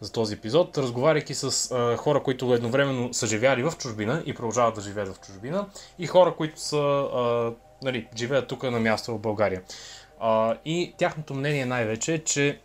за 0.01 0.12
този 0.12 0.33
епизод, 0.33 0.77
разговаряйки 0.77 1.33
с 1.33 1.71
а, 1.71 1.97
хора, 1.97 2.23
които 2.23 2.53
едновременно 2.53 3.13
са 3.13 3.27
живяли 3.27 3.63
в 3.63 3.73
чужбина 3.77 4.23
и 4.25 4.33
продължават 4.33 4.75
да 4.75 4.81
живеят 4.81 5.15
в 5.15 5.19
чужбина, 5.19 5.65
и 6.00 6.07
хора, 6.07 6.35
които 6.35 6.59
са, 6.59 6.77
а, 7.13 7.51
нали, 7.83 8.07
живеят 8.17 8.47
тук 8.47 8.63
на 8.63 8.79
място 8.79 9.12
в 9.12 9.19
България. 9.19 9.62
А, 10.19 10.57
и 10.65 10.93
тяхното 10.97 11.33
мнение 11.33 11.65
най-вече 11.65 12.13
е, 12.13 12.19
че 12.19 12.59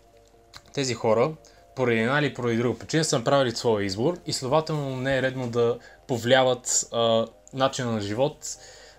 тези 0.73 0.95
хора, 0.95 1.33
поради 1.77 2.01
една 2.01 2.19
или 2.19 2.35
поради 2.35 2.57
друга 2.57 2.79
причина, 2.79 3.05
са 3.05 3.19
направили 3.19 3.51
своя 3.51 3.85
избор 3.85 4.19
и 4.27 4.33
следователно 4.33 4.97
не 4.97 5.19
е 5.19 5.23
редно 5.23 5.49
да 5.49 5.79
повлияват 6.09 6.89
а, 6.93 7.27
начина 7.55 7.93
на 7.93 8.01
живот 8.01 8.39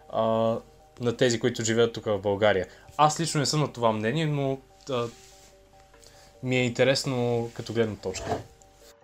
а, 0.10 0.22
на 1.02 1.18
тези, 1.18 1.40
които 1.40 1.64
живеят 1.64 1.94
тук 1.94 2.06
в 2.06 2.20
България. 2.20 2.68
Аз 2.98 3.20
лично 3.20 3.40
не 3.40 3.46
съм 3.46 3.60
на 3.60 3.74
това 3.74 3.92
мнение, 3.92 4.26
но 4.26 4.58
а, 4.90 5.06
ми 6.44 6.58
е 6.58 6.66
интересно 6.66 7.50
като 7.54 7.74
гледна 7.74 7.96
точка. 7.96 8.38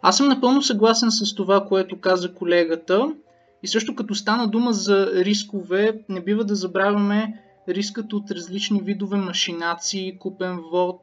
Аз 0.01 0.17
съм 0.17 0.27
напълно 0.27 0.61
съгласен 0.61 1.11
с 1.11 1.35
това, 1.35 1.65
което 1.65 1.99
каза 1.99 2.33
колегата. 2.33 3.15
И 3.63 3.67
също 3.67 3.95
като 3.95 4.15
стана 4.15 4.47
дума 4.47 4.73
за 4.73 5.11
рискове, 5.15 5.99
не 6.09 6.21
бива 6.21 6.43
да 6.45 6.55
забравяме 6.55 7.41
рискът 7.69 8.13
от 8.13 8.31
различни 8.31 8.81
видове 8.81 9.17
машинации, 9.17 10.17
купен 10.19 10.59
вод, 10.71 11.01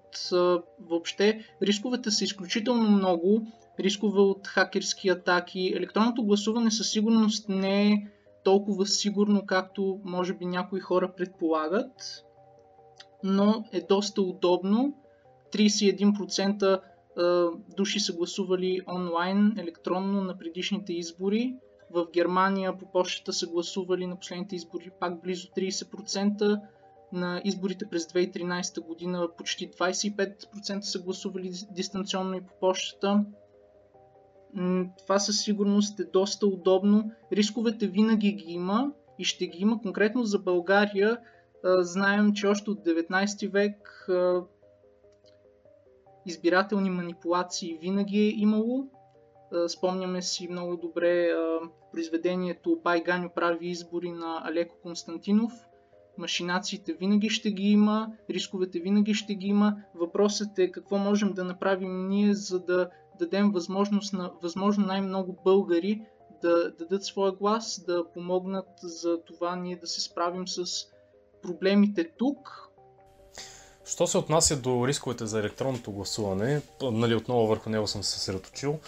въобще 0.91 1.45
рисковете 1.63 2.11
са 2.11 2.25
изключително 2.25 2.91
много. 2.91 3.47
Рискове 3.83 4.21
от 4.21 4.47
хакерски 4.47 5.09
атаки. 5.09 5.73
Електронното 5.77 6.25
гласуване 6.25 6.71
със 6.71 6.91
сигурност 6.91 7.49
не 7.49 7.93
е 7.93 8.07
толкова 8.45 8.87
сигурно, 8.87 9.47
както 9.47 10.01
може 10.05 10.35
би 10.35 10.47
някои 10.47 10.81
хора 10.81 11.12
предполагат, 11.17 12.25
но 13.25 13.65
е 13.73 13.81
доста 13.81 14.23
удобно. 14.23 14.95
31% 15.53 16.81
души 17.77 18.01
са 18.01 18.12
гласували 18.12 18.81
онлайн, 18.89 19.55
електронно 19.59 20.23
на 20.23 20.39
предишните 20.39 20.93
избори. 20.93 21.57
В 21.91 22.07
Германия 22.12 22.79
по 22.79 22.87
почтата 22.93 23.33
са 23.33 23.47
гласували 23.47 24.07
на 24.07 24.17
последните 24.17 24.57
избори 24.57 24.91
пак 25.01 25.23
близо 25.23 25.49
30%. 25.49 26.61
На 27.12 27.43
изборите 27.45 27.87
през 27.91 28.07
2013 28.07 28.87
година 28.87 29.29
почти 29.39 29.71
25% 29.71 30.81
са 30.81 30.99
гласували 30.99 31.53
дистанционно 31.71 32.35
и 32.35 32.41
по 32.41 32.53
почтата 32.61 33.25
това 34.99 35.19
със 35.19 35.41
сигурност 35.41 36.01
е 36.01 36.05
доста 36.05 36.47
удобно. 36.47 37.11
Рисковете 37.33 37.87
винаги 37.87 38.33
ги 38.33 38.53
има 38.53 38.93
и 39.19 39.25
ще 39.25 39.47
ги 39.47 39.59
има. 39.59 39.81
Конкретно 39.83 40.25
за 40.25 40.39
България 40.39 41.19
знаем, 41.65 42.35
че 42.35 42.47
още 42.47 42.71
от 42.71 42.79
19 42.79 43.51
век 43.51 44.09
избирателни 46.27 46.91
манипулации 46.91 47.79
винаги 47.81 48.19
е 48.19 48.35
имало. 48.37 48.89
Спомняме 49.69 50.23
си 50.23 50.49
много 50.51 50.77
добре 50.77 51.29
произведението 51.93 52.81
Бай 52.85 53.03
Ганю 53.03 53.31
прави 53.35 53.69
избори 53.69 54.11
на 54.11 54.43
Алеко 54.45 54.77
Константинов. 54.83 55.53
Машинациите 56.19 56.93
винаги 56.93 57.29
ще 57.29 57.51
ги 57.51 57.71
има, 57.71 58.13
рисковете 58.31 58.81
винаги 58.81 59.15
ще 59.15 59.35
ги 59.35 59.47
има. 59.47 59.77
Въпросът 59.95 60.59
е 60.59 60.71
какво 60.71 60.99
можем 60.99 61.33
да 61.33 61.45
направим 61.45 62.09
ние, 62.09 62.35
за 62.35 62.61
да 62.61 62.91
дадем 63.19 63.52
възможност 63.52 64.12
на 64.12 64.31
възможно 64.42 64.87
най-много 64.87 65.38
българи 65.45 66.02
да 66.42 66.71
дадат 66.71 67.04
своя 67.04 67.33
глас, 67.33 67.85
да 67.87 68.04
помогнат 68.14 68.69
за 68.83 69.21
това 69.26 69.57
ние 69.57 69.76
да 69.76 69.87
се 69.87 70.00
справим 70.00 70.49
с 70.49 70.87
проблемите 71.42 72.11
тук. 72.19 72.69
Що 73.85 74.07
се 74.07 74.19
отнася 74.19 74.57
до 74.57 74.88
рисковете 74.88 75.26
за 75.26 75.40
електронното 75.40 75.92
гласуване, 75.92 76.62
нали, 76.83 77.14
отново 77.14 77.47
върху 77.47 77.71
него 77.71 77.87
съм 77.87 78.02
се 78.02 78.11
съсредоточил, 78.11 78.78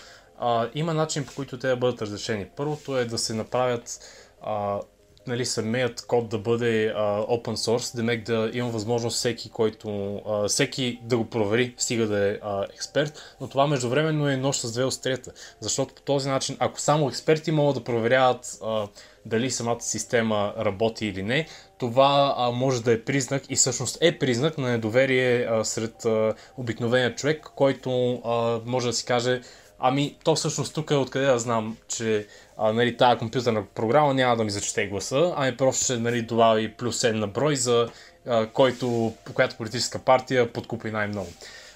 има 0.74 0.94
начин 0.94 1.26
по 1.26 1.34
които 1.34 1.58
те 1.58 1.68
да 1.68 1.76
бъдат 1.76 2.02
разрешени. 2.02 2.46
Първото 2.56 2.98
е 2.98 3.04
да 3.04 3.18
се 3.18 3.34
направят 3.34 4.00
а, 4.42 4.80
нали, 5.26 5.46
самият 5.46 6.06
код 6.06 6.28
да 6.28 6.38
бъде 6.38 6.86
а, 6.86 7.20
open 7.20 7.54
source, 7.54 7.96
демек 7.96 8.24
да 8.26 8.50
има 8.52 8.68
възможност 8.68 9.16
всеки, 9.16 9.50
който, 9.50 10.16
а, 10.16 10.48
всеки 10.48 11.00
да 11.02 11.16
го 11.16 11.30
провери, 11.30 11.74
стига 11.78 12.06
да 12.06 12.28
е 12.28 12.38
а, 12.42 12.66
експерт, 12.74 13.36
но 13.40 13.48
това 13.48 13.66
междувременно 13.66 14.28
е 14.28 14.36
нощ 14.36 14.60
с 14.60 14.72
две 14.72 14.84
острията, 14.84 15.32
защото 15.60 15.94
по 15.94 16.02
този 16.02 16.28
начин, 16.28 16.56
ако 16.58 16.80
само 16.80 17.08
експерти 17.08 17.50
могат 17.50 17.74
да 17.74 17.84
проверяват 17.84 18.58
а, 18.64 18.86
дали 19.26 19.50
самата 19.50 19.80
система 19.80 20.54
работи 20.58 21.06
или 21.06 21.22
не, 21.22 21.46
това 21.78 22.34
а, 22.36 22.50
може 22.50 22.82
да 22.82 22.92
е 22.92 23.04
признак 23.04 23.42
и 23.48 23.56
всъщност 23.56 23.98
е 24.00 24.18
признак 24.18 24.58
на 24.58 24.68
недоверие 24.68 25.46
а, 25.50 25.64
сред 25.64 26.04
а, 26.04 26.34
обикновения 26.56 27.14
човек, 27.14 27.50
който 27.54 28.20
а, 28.24 28.60
може 28.64 28.86
да 28.86 28.92
си 28.92 29.04
каже, 29.04 29.40
ами 29.78 30.16
то 30.24 30.34
всъщност 30.34 30.74
тук 30.74 30.90
е 30.90 30.94
откъде 30.94 31.26
да 31.26 31.38
знам, 31.38 31.76
че 31.88 32.26
а, 32.56 32.72
нали, 32.72 32.96
тази 32.96 33.18
компютърна 33.18 33.64
програма 33.74 34.14
няма 34.14 34.36
да 34.36 34.44
ми 34.44 34.50
зачете 34.50 34.86
гласа, 34.86 35.34
ами 35.36 35.56
просто 35.56 35.84
ще 35.84 35.96
нали, 35.96 36.22
добави 36.22 36.72
плюс 36.72 37.00
7 37.00 37.12
на 37.12 37.26
брой 37.26 37.56
за 37.56 37.88
а, 38.26 38.46
който, 38.46 39.12
която 39.34 39.56
политическа 39.56 39.98
партия 39.98 40.52
подкупи 40.52 40.90
най-много. 40.90 41.28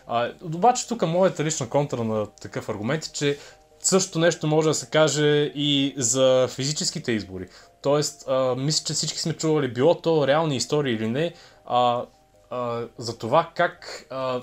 А, 0.06 0.32
обаче 0.42 0.88
тук 0.88 1.02
моята 1.02 1.44
лична 1.44 1.68
контра 1.68 2.04
на 2.04 2.26
такъв 2.26 2.68
аргумент 2.68 3.04
е, 3.04 3.12
че 3.12 3.38
също 3.80 4.18
нещо 4.18 4.46
може 4.46 4.68
да 4.68 4.74
се 4.74 4.86
каже 4.86 5.52
и 5.54 5.94
за 5.96 6.48
физическите 6.50 7.12
избори. 7.12 7.48
Тоест, 7.82 8.28
а, 8.28 8.54
мисля, 8.54 8.84
че 8.84 8.92
всички 8.92 9.18
сме 9.18 9.32
чували, 9.32 9.72
било 9.72 9.94
то 9.94 10.26
реални 10.26 10.56
истории 10.56 10.94
или 10.94 11.08
не, 11.08 11.32
а, 11.66 12.04
а, 12.50 12.82
за 12.98 13.18
това 13.18 13.50
как 13.54 14.06
а, 14.10 14.40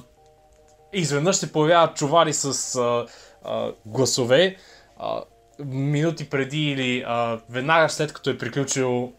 изведнъж 0.94 1.36
се 1.36 1.51
появяват 1.51 1.96
чувари 1.96 2.34
с 2.34 2.75
а, 2.75 3.06
а, 3.44 3.72
гласове 3.86 4.56
а, 4.98 5.22
минути 5.65 6.29
преди 6.29 6.71
или 6.71 7.03
а, 7.07 7.39
веднага 7.50 7.89
след 7.89 8.13
като 8.13 8.29
е 8.29 8.38
приключил 8.38 9.13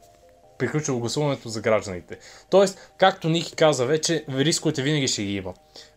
приключило 0.59 1.01
гласуването 1.01 1.49
за 1.49 1.61
гражданите. 1.61 2.19
Тоест, 2.51 2.93
както 2.99 3.29
Ники 3.29 3.57
каза 3.57 3.87
вече, 3.87 4.25
рисковете 4.29 4.83
винаги 4.83 5.09
ще 5.09 5.23
ги 5.23 5.35
има. 5.35 5.55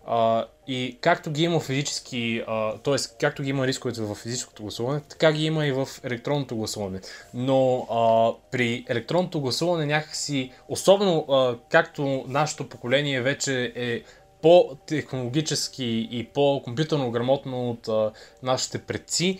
А, 0.07 0.45
и 0.67 0.97
както 1.01 1.31
ги 1.31 1.43
има 1.43 1.59
физически, 1.59 2.43
т.е. 2.83 2.95
както 3.19 3.43
ги 3.43 3.49
има 3.49 3.67
рисковете 3.67 4.01
в 4.01 4.15
физическото 4.15 4.63
гласуване, 4.63 5.01
така 5.09 5.31
ги 5.31 5.45
има 5.45 5.67
и 5.67 5.71
в 5.71 5.87
електронното 6.03 6.55
гласуване. 6.55 6.99
Но 7.33 7.87
а, 7.91 8.31
при 8.51 8.85
електронното 8.89 9.41
гласуване 9.41 9.85
някакси, 9.85 10.51
особено 10.69 11.25
а, 11.29 11.55
както 11.69 12.25
нашето 12.27 12.69
поколение 12.69 13.21
вече 13.21 13.73
е 13.75 14.01
по-технологически 14.41 16.07
и 16.11 16.23
по-компютърно 16.33 17.11
грамотно 17.11 17.69
от 17.69 17.87
а, 17.87 18.11
нашите 18.43 18.77
предци, 18.79 19.39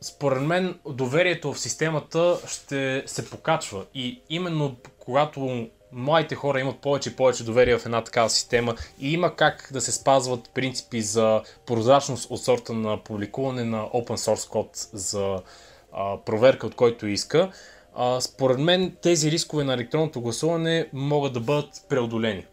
според 0.00 0.42
мен 0.42 0.78
доверието 0.88 1.52
в 1.52 1.60
системата 1.60 2.38
ще 2.46 3.02
се 3.06 3.30
покачва. 3.30 3.84
И 3.94 4.22
именно 4.30 4.76
когато 4.98 5.68
младите 5.92 6.34
хора 6.34 6.60
имат 6.60 6.78
повече 6.78 7.10
и 7.10 7.16
повече 7.16 7.44
доверие 7.44 7.78
в 7.78 7.86
една 7.86 8.04
такава 8.04 8.30
система 8.30 8.74
и 9.00 9.12
има 9.12 9.36
как 9.36 9.68
да 9.72 9.80
се 9.80 9.92
спазват 9.92 10.50
принципи 10.54 11.02
за 11.02 11.42
прозрачност 11.66 12.30
от 12.30 12.44
сорта 12.44 12.72
на 12.72 13.04
публикуване 13.04 13.64
на 13.64 13.84
open 13.84 14.16
source 14.16 14.50
код 14.50 14.70
за 14.92 15.42
а, 15.92 16.16
проверка 16.24 16.66
от 16.66 16.74
който 16.74 17.06
иска, 17.06 17.50
а, 17.96 18.20
според 18.20 18.58
мен 18.58 18.96
тези 19.02 19.30
рискове 19.30 19.64
на 19.64 19.74
електронното 19.74 20.20
гласуване 20.20 20.88
могат 20.92 21.32
да 21.32 21.40
бъдат 21.40 21.70
преодолени. 21.88 22.46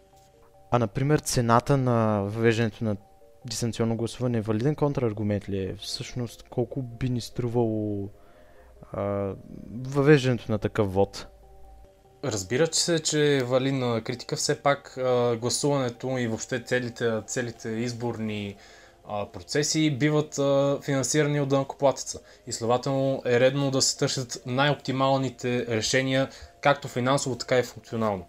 А, 0.72 0.80
например, 0.80 1.20
цената 1.20 1.78
на 1.78 2.22
въвеждането 2.24 2.84
на 2.84 2.96
дистанционно 3.46 3.96
гласуване 3.96 4.42
валиден 4.42 4.76
контраргумент 4.76 5.50
ли 5.50 5.64
е? 5.64 5.76
Всъщност, 5.76 6.44
колко 6.50 6.82
би 6.82 7.10
ни 7.10 7.22
струвало 7.22 8.10
а, 8.92 9.34
въвеждането 9.72 10.52
на 10.52 10.58
такъв 10.58 10.94
вод? 10.94 11.28
Разбира 12.24 12.68
се, 12.74 13.00
че 13.00 13.38
е 13.38 13.44
валидна 13.44 14.02
критика. 14.02 14.36
Все 14.36 14.62
пак 14.62 14.98
а, 14.98 15.36
гласуването 15.36 16.18
и 16.18 16.28
въобще 16.28 16.64
целите, 16.64 17.22
целите 17.28 17.70
изборни 17.70 18.56
а, 19.08 19.32
процеси 19.32 19.98
биват 19.98 20.40
а, 20.40 20.80
финансирани 20.82 21.42
от 21.42 21.50
дънкоплатеца. 21.50 22.20
И 22.48 22.54
следователно 22.54 23.22
е 23.26 23.40
редно 23.40 23.72
да 23.72 23.82
се 23.82 23.98
търсят 23.98 24.42
най-оптималните 24.46 25.66
решения, 25.68 26.30
както 26.62 26.88
финансово, 26.88 27.38
така 27.38 27.60
и 27.60 27.64
функционално. 27.64 28.26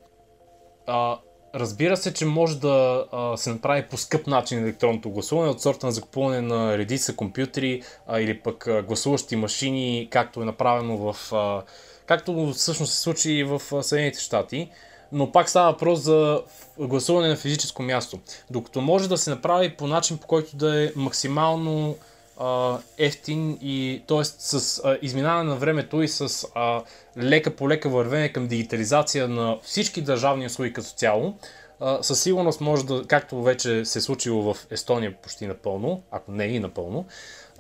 А, 0.87 1.19
Разбира 1.57 1.97
се, 1.97 2.15
че 2.15 2.25
може 2.25 2.59
да 2.59 3.05
а, 3.13 3.37
се 3.37 3.51
направи 3.51 3.83
по 3.91 3.97
скъп 3.97 4.27
начин 4.27 4.59
електронното 4.59 5.11
гласуване, 5.11 5.51
от 5.51 5.63
сорта 5.63 5.87
на 5.87 5.93
закупуване 5.93 6.41
на 6.41 6.79
редица 6.79 7.17
компютри 7.17 7.83
а, 8.07 8.21
или 8.21 8.41
пък 8.41 8.67
а, 8.67 8.83
гласуващи 8.83 9.37
машини, 9.37 10.09
както 10.11 10.43
е 10.43 10.45
направено 10.45 10.97
в... 10.97 11.33
А, 11.33 11.63
както 12.07 12.53
всъщност 12.53 12.93
се 12.93 13.01
случи 13.01 13.31
и 13.31 13.45
в 13.45 13.63
Съединените 13.83 14.21
щати, 14.21 14.71
но 15.13 15.33
пак 15.33 15.49
става 15.49 15.73
въпрос 15.73 16.01
за 16.01 16.43
гласуване 16.79 17.29
на 17.29 17.37
физическо 17.37 17.83
място. 17.83 18.19
Докато 18.51 18.81
може 18.81 19.09
да 19.09 19.19
се 19.19 19.31
направи 19.31 19.77
по 19.77 19.87
начин, 19.87 20.19
по 20.19 20.27
който 20.27 20.57
да 20.57 20.85
е 20.85 20.93
максимално 20.97 21.97
а, 22.37 22.79
ефтин 22.99 23.59
и 23.63 24.03
т.е. 24.07 24.25
с 24.25 24.81
а, 24.85 24.99
изминаване 25.03 25.51
на 25.51 25.57
времето 25.57 26.03
и 26.03 26.09
с 26.09 26.47
а, 26.55 26.83
лека 27.19 27.57
по 27.57 27.69
лека 27.69 27.89
вървене 27.89 28.33
към 28.33 28.47
дигитализация 28.47 29.29
на 29.29 29.59
всички 29.63 30.03
държавни 30.03 30.47
услуги 30.47 30.73
като 30.73 30.89
цяло, 30.89 31.35
а, 31.81 32.03
със 32.03 32.23
сигурност 32.23 32.61
може 32.61 32.87
да, 32.87 33.05
както 33.07 33.43
вече 33.43 33.85
се 33.85 33.99
е 33.99 34.03
случило 34.03 34.55
в 34.55 34.67
Естония 34.71 35.15
почти 35.23 35.47
напълно, 35.47 36.03
ако 36.11 36.33
не 36.33 36.45
и 36.45 36.61
напълно, 36.61 37.07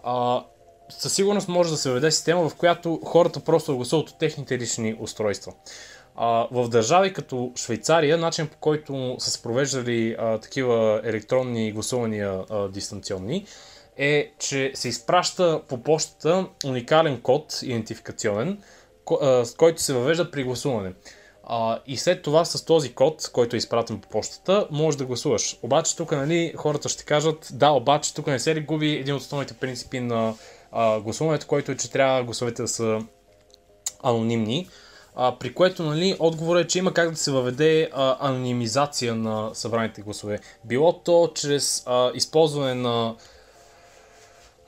а, 0.05 0.45
със 0.89 1.15
сигурност 1.15 1.49
може 1.49 1.71
да 1.71 1.77
се 1.77 1.89
въведе 1.89 2.11
система, 2.11 2.49
в 2.49 2.55
която 2.55 3.01
хората 3.05 3.41
просто 3.41 3.77
гласуват 3.77 4.11
от 4.11 4.19
техните 4.19 4.59
лични 4.59 4.97
устройства. 5.01 5.53
А, 6.17 6.49
в 6.51 6.69
държави 6.69 7.13
като 7.13 7.53
Швейцария, 7.57 8.19
начин 8.19 8.49
по 8.49 8.57
който 8.57 9.17
са 9.19 9.31
се 9.31 9.43
провеждали 9.43 10.17
а, 10.19 10.39
такива 10.39 11.01
електронни 11.05 11.73
гласувания 11.73 12.45
а, 12.51 12.69
дистанционни, 12.69 13.47
е, 13.97 14.33
че 14.39 14.73
се 14.75 14.89
изпраща 14.89 15.63
по 15.69 15.83
почтата 15.83 16.47
уникален 16.67 17.21
код, 17.21 17.61
идентификационен, 17.63 18.63
с 19.21 19.55
който 19.59 19.83
се 19.83 19.95
въвежда 19.95 20.31
при 20.31 20.45
гласуване. 20.45 20.93
И 21.87 21.97
след 21.97 22.23
това 22.23 22.45
с 22.45 22.65
този 22.65 22.95
код, 22.95 23.31
който 23.33 23.57
е 23.57 23.59
изпратен 23.59 24.01
по 24.01 24.09
почтата, 24.09 24.69
можеш 24.71 24.99
да 24.99 25.05
гласуваш. 25.05 25.59
Обаче 25.63 25.97
тук 25.97 26.13
нали, 26.13 26.53
хората 26.57 26.89
ще 26.89 27.05
кажат, 27.05 27.49
да, 27.53 27.71
обаче 27.71 28.15
тук 28.15 28.27
не 28.27 28.39
се 28.39 28.55
ли 28.55 28.61
губи 28.61 28.91
един 28.91 29.15
от 29.15 29.21
основните 29.21 29.55
принципи 29.55 30.01
на 30.01 30.35
гласуването, 31.01 31.47
който 31.47 31.73
е, 31.73 31.77
че 31.77 31.91
трябва 31.91 32.25
гласовете 32.25 32.63
да 32.63 32.69
са 32.69 33.01
анонимни. 34.03 34.69
При 35.41 35.55
което 35.55 35.83
нали, 35.83 36.17
отговорът 36.19 36.65
е, 36.65 36.69
че 36.69 36.79
има 36.79 36.95
как 36.95 37.11
да 37.11 37.17
се 37.17 37.31
въведе 37.33 37.91
а, 37.93 38.29
анонимизация 38.29 39.15
на 39.15 39.51
събраните 39.55 40.03
гласове. 40.03 40.41
Било 40.65 40.93
то 40.93 41.33
чрез 41.35 41.83
а, 41.87 42.11
използване 42.15 42.75
на 42.75 43.15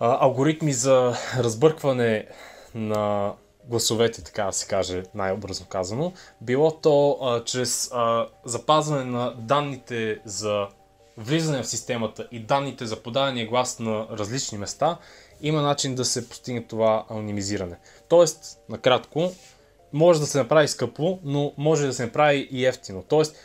алгоритми 0.00 0.72
за 0.72 1.14
разбъркване 1.38 2.26
на 2.74 3.32
гласовете, 3.64 4.24
така 4.24 4.44
да 4.44 4.52
се 4.52 4.66
каже, 4.66 5.02
най-образно 5.14 5.66
казано. 5.66 6.12
Било 6.40 6.70
то 6.70 7.18
а, 7.22 7.44
чрез 7.44 7.90
а, 7.92 8.26
запазване 8.44 9.04
на 9.04 9.34
данните 9.38 10.20
за 10.24 10.66
влизане 11.16 11.62
в 11.62 11.68
системата 11.68 12.28
и 12.32 12.40
данните 12.40 12.86
за 12.86 13.02
подаване 13.02 13.46
глас 13.46 13.78
на 13.78 14.06
различни 14.10 14.58
места, 14.58 14.98
има 15.40 15.62
начин 15.62 15.94
да 15.94 16.04
се 16.04 16.28
постигне 16.28 16.62
това 16.62 17.04
анонимизиране. 17.10 17.76
Тоест, 18.08 18.58
накратко, 18.68 19.32
може 19.92 20.20
да 20.20 20.26
се 20.26 20.38
направи 20.38 20.68
скъпо, 20.68 21.18
но 21.24 21.52
може 21.56 21.86
да 21.86 21.92
се 21.92 22.04
направи 22.04 22.48
и 22.50 22.66
ефтино. 22.66 23.04
Тоест, 23.08 23.36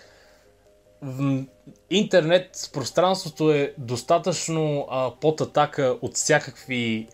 интернет 1.89 2.69
пространството 2.73 3.51
е 3.51 3.73
достатъчно 3.77 4.87
а, 4.89 5.11
под 5.21 5.41
атака 5.41 5.97
от 6.01 6.15
всякакви 6.15 7.07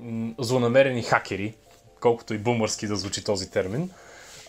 м, 0.00 0.34
злонамерени 0.38 1.02
хакери, 1.02 1.54
колкото 2.00 2.34
и 2.34 2.38
бумърски 2.38 2.86
да 2.86 2.96
звучи 2.96 3.24
този 3.24 3.50
термин. 3.50 3.90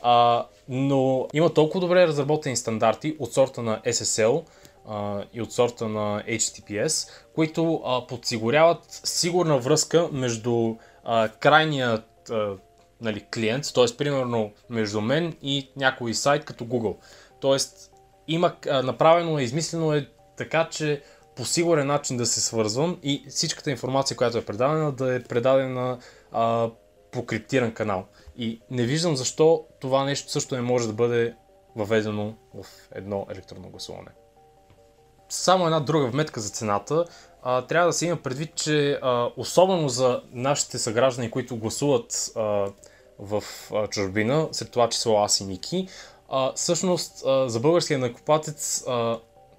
А, 0.02 0.46
но 0.70 1.28
има 1.34 1.54
толкова 1.54 1.80
добре 1.80 2.08
разработени 2.08 2.58
стандарти 2.58 3.16
от 3.20 3.34
сорта 3.34 3.62
на 3.62 3.82
SSL 3.82 4.44
а, 4.88 5.24
и 5.34 5.42
от 5.42 5.54
сорта 5.54 5.88
на 5.88 6.24
HTTPS, 6.28 7.10
които 7.36 7.82
а, 7.86 8.08
подсигуряват 8.08 9.02
сигурна 9.04 9.58
връзка 9.58 10.10
между 10.12 10.76
а, 11.04 11.30
крайният 11.30 12.30
а, 12.30 12.56
нали, 13.02 13.26
клиент, 13.34 13.66
т.е. 13.76 13.98
примерно 13.98 14.52
между 14.70 15.02
мен 15.02 15.38
и 15.42 15.70
някой 15.76 16.14
сайт 16.14 16.46
като 16.46 16.66
Google. 16.66 16.96
Тоест, 17.40 17.91
има, 18.34 18.56
направено 18.84 19.40
е, 19.40 19.44
измислено 19.44 19.94
е 19.94 20.08
така, 20.38 20.68
че 20.72 21.02
по 21.36 21.46
сигурен 21.46 21.88
начин 21.88 22.18
да 22.18 22.26
се 22.26 22.42
свързвам 22.42 23.00
и 23.04 23.26
всичката 23.30 23.72
информация, 23.72 24.18
която 24.18 24.38
е 24.38 24.46
предадена, 24.46 24.92
да 24.92 25.16
е 25.16 25.24
предадена 25.24 25.98
а, 26.32 26.70
по 27.12 27.26
криптиран 27.26 27.74
канал. 27.74 28.06
И 28.38 28.62
не 28.70 28.86
виждам 28.86 29.16
защо 29.16 29.66
това 29.80 30.04
нещо 30.04 30.32
също 30.32 30.56
не 30.56 30.62
може 30.62 30.88
да 30.88 30.94
бъде 30.94 31.36
въведено 31.76 32.34
в 32.54 32.66
едно 32.96 33.26
електронно 33.32 33.70
гласуване. 33.70 34.10
Само 35.30 35.66
една 35.66 35.80
друга 35.80 36.08
вметка 36.08 36.40
за 36.40 36.50
цената. 36.50 37.06
А, 37.44 37.62
трябва 37.62 37.88
да 37.88 37.94
се 37.94 38.06
има 38.06 38.18
предвид, 38.18 38.56
че 38.56 39.00
а, 39.02 39.30
особено 39.38 39.90
за 39.90 40.22
нашите 40.32 40.80
съграждани, 40.80 41.32
които 41.32 41.58
гласуват 41.58 42.32
а, 42.36 42.42
в 43.20 43.44
а, 43.74 43.88
чужбина, 43.88 44.50
след 44.52 44.72
това 44.72 44.90
число 44.90 45.24
аз 45.24 45.40
и 45.40 45.46
Ники. 45.46 45.88
А, 46.32 46.54
всъщност 46.56 47.24
а, 47.26 47.50
за 47.50 47.60
българския 47.60 48.00
накопатец, 48.00 48.84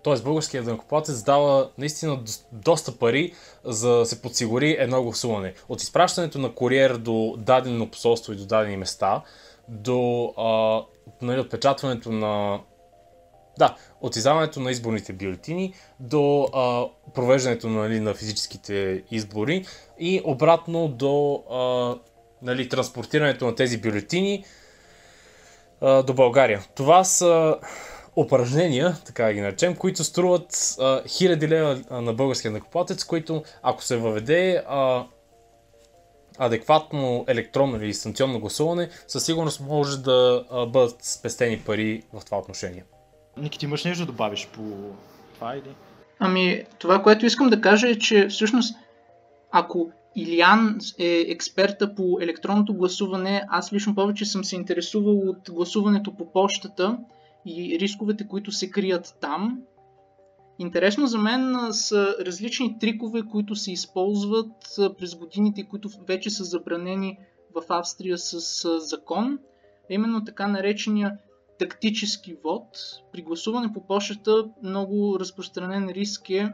т.е. 0.04 0.16
българският 0.24 0.66
накопатец 0.66 1.22
дава 1.22 1.70
наистина 1.78 2.20
доста 2.52 2.98
пари 2.98 3.32
за 3.64 3.90
да 3.90 4.06
се 4.06 4.22
подсигури 4.22 4.76
едно 4.78 5.02
гласуване. 5.02 5.54
От 5.68 5.82
изпращането 5.82 6.38
на 6.38 6.54
куриер 6.54 6.96
до 6.96 7.34
дадено 7.38 7.90
посолство 7.90 8.32
и 8.32 8.36
до 8.36 8.46
дадени 8.46 8.76
места, 8.76 9.22
до 9.68 10.24
а, 10.36 10.82
нали, 11.22 11.40
отпечатването 11.40 12.12
на 12.12 12.60
да, 13.58 13.76
от 14.00 14.16
издаването 14.16 14.60
на 14.60 14.70
изборните 14.70 15.12
бюлетини 15.12 15.74
до 16.00 16.48
а, 16.54 16.84
провеждането 17.14 17.68
нали, 17.68 18.00
на 18.00 18.14
физическите 18.14 19.04
избори 19.10 19.66
и 19.98 20.22
обратно 20.24 20.88
до 20.88 21.42
а, 21.50 21.94
нали, 22.42 22.68
транспортирането 22.68 23.46
на 23.46 23.54
тези 23.54 23.80
бюлетини 23.80 24.44
а, 25.82 26.02
до 26.02 26.14
България. 26.14 26.60
Това 26.74 27.04
са 27.04 27.56
упражнения, 28.16 28.96
така 29.04 29.24
да 29.24 29.32
ги 29.32 29.40
наречем, 29.40 29.76
които 29.76 30.04
струват 30.04 30.76
а, 30.80 31.02
хиляди 31.08 31.48
лева 31.48 31.80
на 31.90 32.12
българския 32.12 32.50
накоплатец, 32.50 33.04
които 33.04 33.42
ако 33.62 33.82
се 33.82 33.96
въведе 33.96 34.62
а, 34.68 35.04
адекватно 36.38 37.24
електронно 37.28 37.76
или 37.76 37.86
дистанционно 37.86 38.40
гласуване, 38.40 38.88
със 39.06 39.24
сигурност 39.24 39.60
може 39.60 39.98
да 39.98 40.44
а, 40.50 40.66
бъдат 40.66 41.04
спестени 41.04 41.58
пари 41.58 42.02
в 42.12 42.24
това 42.24 42.38
отношение. 42.38 42.84
Ники, 43.36 43.58
ти 43.58 43.64
имаш 43.64 43.84
нещо 43.84 44.06
да 44.06 44.12
добавиш 44.12 44.48
по 44.52 44.62
това 45.34 45.54
или? 45.54 45.74
Ами, 46.18 46.64
това, 46.78 47.02
което 47.02 47.26
искам 47.26 47.50
да 47.50 47.60
кажа 47.60 47.88
е, 47.88 47.98
че 47.98 48.28
всъщност, 48.28 48.76
ако 49.50 49.90
Илиан 50.16 50.78
е 50.98 51.20
експерта 51.28 51.94
по 51.94 52.18
електронното 52.20 52.74
гласуване, 52.74 53.44
аз 53.48 53.72
лично 53.72 53.94
повече 53.94 54.24
съм 54.24 54.44
се 54.44 54.56
интересувал 54.56 55.18
от 55.18 55.50
гласуването 55.50 56.16
по 56.16 56.32
почтата 56.32 56.98
и 57.46 57.78
рисковете, 57.78 58.28
които 58.28 58.52
се 58.52 58.70
крият 58.70 59.14
там. 59.20 59.62
Интересно 60.58 61.06
за 61.06 61.18
мен 61.18 61.56
са 61.72 62.16
различни 62.20 62.78
трикове, 62.78 63.22
които 63.30 63.56
се 63.56 63.72
използват 63.72 64.78
през 64.98 65.14
годините, 65.14 65.68
които 65.68 65.88
вече 66.06 66.30
са 66.30 66.44
забранени 66.44 67.18
в 67.54 67.62
Австрия 67.68 68.18
с 68.18 68.80
закон. 68.80 69.38
Именно 69.90 70.24
така 70.24 70.48
наречения 70.48 71.18
тактически 71.58 72.36
вод. 72.44 72.66
При 73.12 73.22
гласуване 73.22 73.72
по 73.72 73.86
почтата 73.86 74.44
много 74.62 75.20
разпространен 75.20 75.88
риск 75.88 76.30
е 76.30 76.52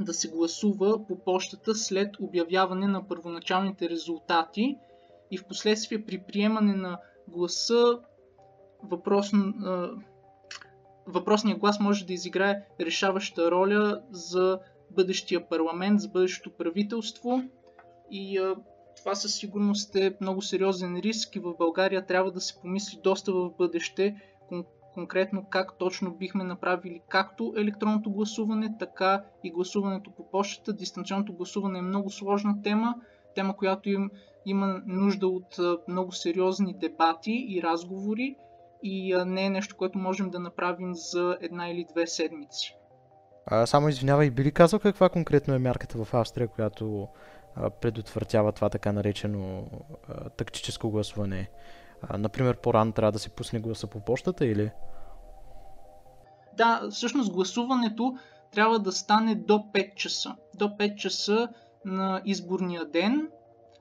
да 0.00 0.14
се 0.14 0.28
гласува 0.28 1.06
по 1.06 1.18
почтата 1.18 1.74
след 1.74 2.20
обявяване 2.20 2.86
на 2.86 3.08
първоначалните 3.08 3.90
резултати 3.90 4.76
и 5.30 5.38
в 5.38 5.44
последствие 5.44 6.04
при 6.04 6.18
приемане 6.18 6.74
на 6.74 6.98
гласа 7.28 7.98
въпрос, 8.82 9.30
въпросният 11.06 11.60
глас 11.60 11.80
може 11.80 12.06
да 12.06 12.12
изиграе 12.12 12.64
решаваща 12.80 13.50
роля 13.50 14.02
за 14.10 14.58
бъдещия 14.90 15.48
парламент, 15.48 16.00
за 16.00 16.08
бъдещето 16.08 16.50
правителство. 16.50 17.42
И 18.10 18.54
това 18.96 19.14
със 19.14 19.34
сигурност 19.34 19.96
е 19.96 20.16
много 20.20 20.42
сериозен 20.42 20.96
риск 20.96 21.36
и 21.36 21.38
в 21.38 21.54
България 21.58 22.06
трябва 22.06 22.30
да 22.32 22.40
се 22.40 22.60
помисли 22.60 23.00
доста 23.02 23.32
в 23.32 23.50
бъдеще 23.58 24.16
конкретно 24.94 25.44
как 25.50 25.78
точно 25.78 26.14
бихме 26.14 26.44
направили 26.44 27.00
както 27.08 27.54
електронното 27.56 28.10
гласуване, 28.10 28.74
така 28.78 29.22
и 29.44 29.50
гласуването 29.50 30.10
по 30.10 30.30
почтата. 30.30 30.72
Дистанционното 30.72 31.32
гласуване 31.32 31.78
е 31.78 31.82
много 31.82 32.10
сложна 32.10 32.62
тема, 32.62 32.94
тема, 33.34 33.56
която 33.56 33.88
им, 33.88 34.10
има 34.46 34.82
нужда 34.86 35.28
от 35.28 35.56
много 35.88 36.12
сериозни 36.12 36.74
дебати 36.78 37.46
и 37.48 37.62
разговори 37.62 38.36
и 38.82 39.22
не 39.26 39.46
е 39.46 39.50
нещо, 39.50 39.76
което 39.76 39.98
можем 39.98 40.30
да 40.30 40.38
направим 40.38 40.94
за 40.94 41.38
една 41.40 41.68
или 41.68 41.86
две 41.90 42.06
седмици. 42.06 42.76
А, 43.46 43.66
само 43.66 43.88
извинявай, 43.88 44.30
би 44.30 44.44
ли 44.44 44.52
казал 44.52 44.80
каква 44.80 45.08
конкретно 45.08 45.54
е 45.54 45.58
мярката 45.58 46.04
в 46.04 46.14
Австрия, 46.14 46.48
която 46.48 47.08
предотвратява 47.80 48.52
това 48.52 48.68
така 48.68 48.92
наречено 48.92 49.66
тактическо 50.36 50.90
гласуване. 50.90 51.50
Например, 52.18 52.56
по-рано 52.56 52.92
трябва 52.92 53.12
да 53.12 53.18
се 53.18 53.28
пусне 53.28 53.60
гласа 53.60 53.86
по 53.86 54.00
почтата 54.00 54.46
или? 54.46 54.70
Да, 56.56 56.88
всъщност 56.90 57.32
гласуването 57.32 58.16
трябва 58.52 58.78
да 58.78 58.92
стане 58.92 59.34
до 59.34 59.52
5 59.54 59.94
часа. 59.94 60.36
До 60.54 60.68
5 60.68 60.94
часа 60.94 61.48
на 61.84 62.22
изборния 62.24 62.84
ден. 62.84 63.28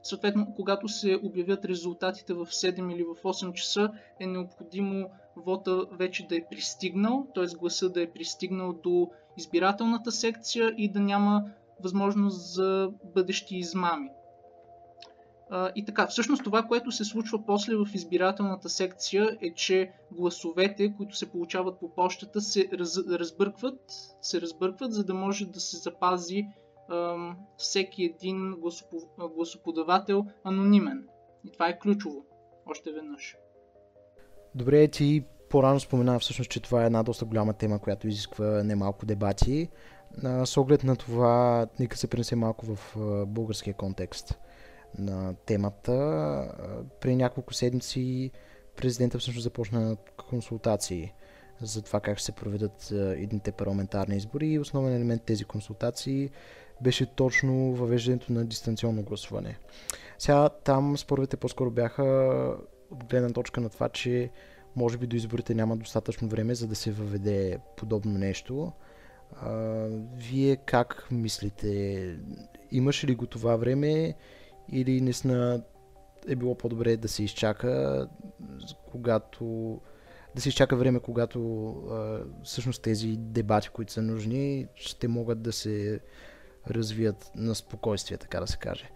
Съответно, 0.04 0.54
когато 0.56 0.88
се 0.88 1.20
обявят 1.24 1.66
резултатите 1.66 2.34
в 2.34 2.46
7 2.46 2.94
или 2.94 3.04
в 3.04 3.24
8 3.24 3.54
часа, 3.54 3.92
е 4.20 4.28
необходимо 4.28 5.10
вота 5.36 5.86
вече 5.92 6.28
да 6.28 6.36
е 6.36 6.46
пристигнал, 6.50 7.28
т.е. 7.36 7.46
гласа 7.58 7.90
да 7.90 8.02
е 8.02 8.12
пристигнал 8.12 8.74
до 8.74 9.10
избирателната 9.38 10.12
секция 10.12 10.74
и 10.78 10.92
да 10.92 11.00
няма 11.00 11.44
възможност 11.84 12.54
за 12.54 12.90
бъдещи 13.16 13.58
измами. 13.58 14.10
И 15.76 15.86
така, 15.86 16.08
всъщност 16.08 16.44
това, 16.44 16.64
което 16.64 16.92
се 16.92 17.06
случва 17.06 17.46
после 17.46 17.76
в 17.76 17.88
избирателната 17.94 18.70
секция 18.70 19.38
е, 19.42 19.54
че 19.54 19.92
гласовете, 20.12 20.94
които 20.98 21.16
се 21.16 21.32
получават 21.32 21.80
по 21.80 21.96
почтата, 21.96 22.42
се 22.42 22.70
раз, 22.74 22.98
разбъркват, 22.98 23.80
се 24.22 24.42
разбъркват, 24.42 24.94
за 24.94 25.04
да 25.04 25.14
може 25.14 25.46
да 25.46 25.60
се 25.60 25.78
запази 25.78 26.46
ам, 26.92 27.38
всеки 27.58 28.04
един 28.04 28.56
гласопо, 28.60 28.98
гласоподавател 29.36 30.26
анонимен. 30.44 31.08
И 31.46 31.52
това 31.52 31.70
е 31.70 31.80
ключово. 31.80 32.26
Още 32.66 32.92
веднъж. 32.92 33.36
Добре, 34.56 34.88
ти 34.88 35.24
по-рано 35.50 35.80
спомена 35.80 36.20
всъщност, 36.20 36.52
че 36.52 36.60
това 36.60 36.84
е 36.84 36.86
една 36.86 37.04
доста 37.04 37.26
голяма 37.26 37.54
тема, 37.54 37.80
която 37.80 38.08
изисква 38.08 38.46
немалко 38.46 39.06
дебати 39.06 39.70
с 40.46 40.58
оглед 40.58 40.84
на 40.84 40.96
това, 40.96 41.66
нека 41.80 41.98
се 41.98 42.08
пренесе 42.08 42.36
малко 42.36 42.66
в 42.66 42.96
българския 43.28 43.74
контекст 43.74 44.40
на 44.98 45.34
темата. 45.46 45.94
При 47.02 47.16
няколко 47.16 47.54
седмици 47.54 48.32
президента 48.76 49.20
всъщност 49.20 49.44
започна 49.44 49.98
консултации 50.30 51.14
за 51.62 51.82
това 51.82 52.00
как 52.00 52.18
ще 52.18 52.26
се 52.26 52.32
проведат 52.32 52.92
едните 52.92 53.52
парламентарни 53.52 54.16
избори 54.16 54.48
и 54.48 54.60
основен 54.60 54.96
елемент 54.96 55.24
тези 55.24 55.46
консултации 55.46 56.30
беше 56.82 57.06
точно 57.06 57.76
въвеждането 57.76 58.34
на 58.34 58.46
дистанционно 58.46 59.04
гласуване. 59.04 59.58
Сега 60.20 60.50
там 60.50 60.98
споровете 60.98 61.38
по-скоро 61.38 61.72
бяха 61.72 62.04
от 62.92 63.04
гледна 63.04 63.30
точка 63.30 63.62
на 63.62 63.70
това, 63.70 63.90
че 63.90 64.30
може 64.76 64.98
би 64.98 65.08
до 65.08 65.16
изборите 65.16 65.56
няма 65.56 65.78
достатъчно 65.78 66.28
време 66.28 66.56
за 66.56 66.68
да 66.68 66.76
се 66.76 66.92
въведе 66.92 67.58
подобно 67.78 68.18
нещо. 68.18 68.72
А, 69.42 69.52
вие 70.16 70.56
как 70.56 71.08
мислите? 71.12 72.16
Имаше 72.72 73.08
ли 73.08 73.16
го 73.16 73.26
това 73.26 73.56
време 73.56 74.16
или 74.72 75.02
наистина 75.02 75.64
е 76.28 76.36
било 76.36 76.56
по-добре 76.56 76.98
да 76.98 77.08
се 77.08 77.24
изчака, 77.24 78.08
когато 78.92 79.80
да 80.36 80.42
се 80.42 80.50
изчака 80.50 80.76
време, 80.76 81.00
когато 81.00 81.68
а, 81.70 82.20
всъщност 82.44 82.82
тези 82.82 83.16
дебати, 83.18 83.70
които 83.70 83.94
са 83.94 84.02
нужни, 84.02 84.68
ще 84.76 85.08
могат 85.08 85.42
да 85.42 85.52
се 85.52 86.00
развият 86.70 87.32
на 87.36 87.56
спокойствие, 87.56 88.18
така 88.18 88.40
да 88.40 88.48
се 88.48 88.58
каже. 88.58 88.90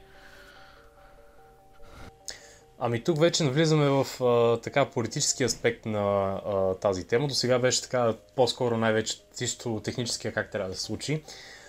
Ами 2.79 3.03
тук 3.03 3.19
вече 3.19 3.43
навлизаме 3.43 3.89
в 3.89 4.23
а, 4.23 4.61
така 4.61 4.89
политически 4.89 5.43
аспект 5.43 5.85
на 5.85 6.33
а, 6.45 6.75
тази 6.75 7.07
тема. 7.07 7.27
До 7.27 7.33
сега 7.33 7.59
беше 7.59 7.81
така 7.81 8.13
по-скоро 8.35 8.77
най-вече 8.77 9.21
чисто 9.37 9.81
техническия 9.83 10.33
как 10.33 10.51
трябва 10.51 10.69
да 10.69 10.75
се 10.75 10.81
случи. 10.81 11.23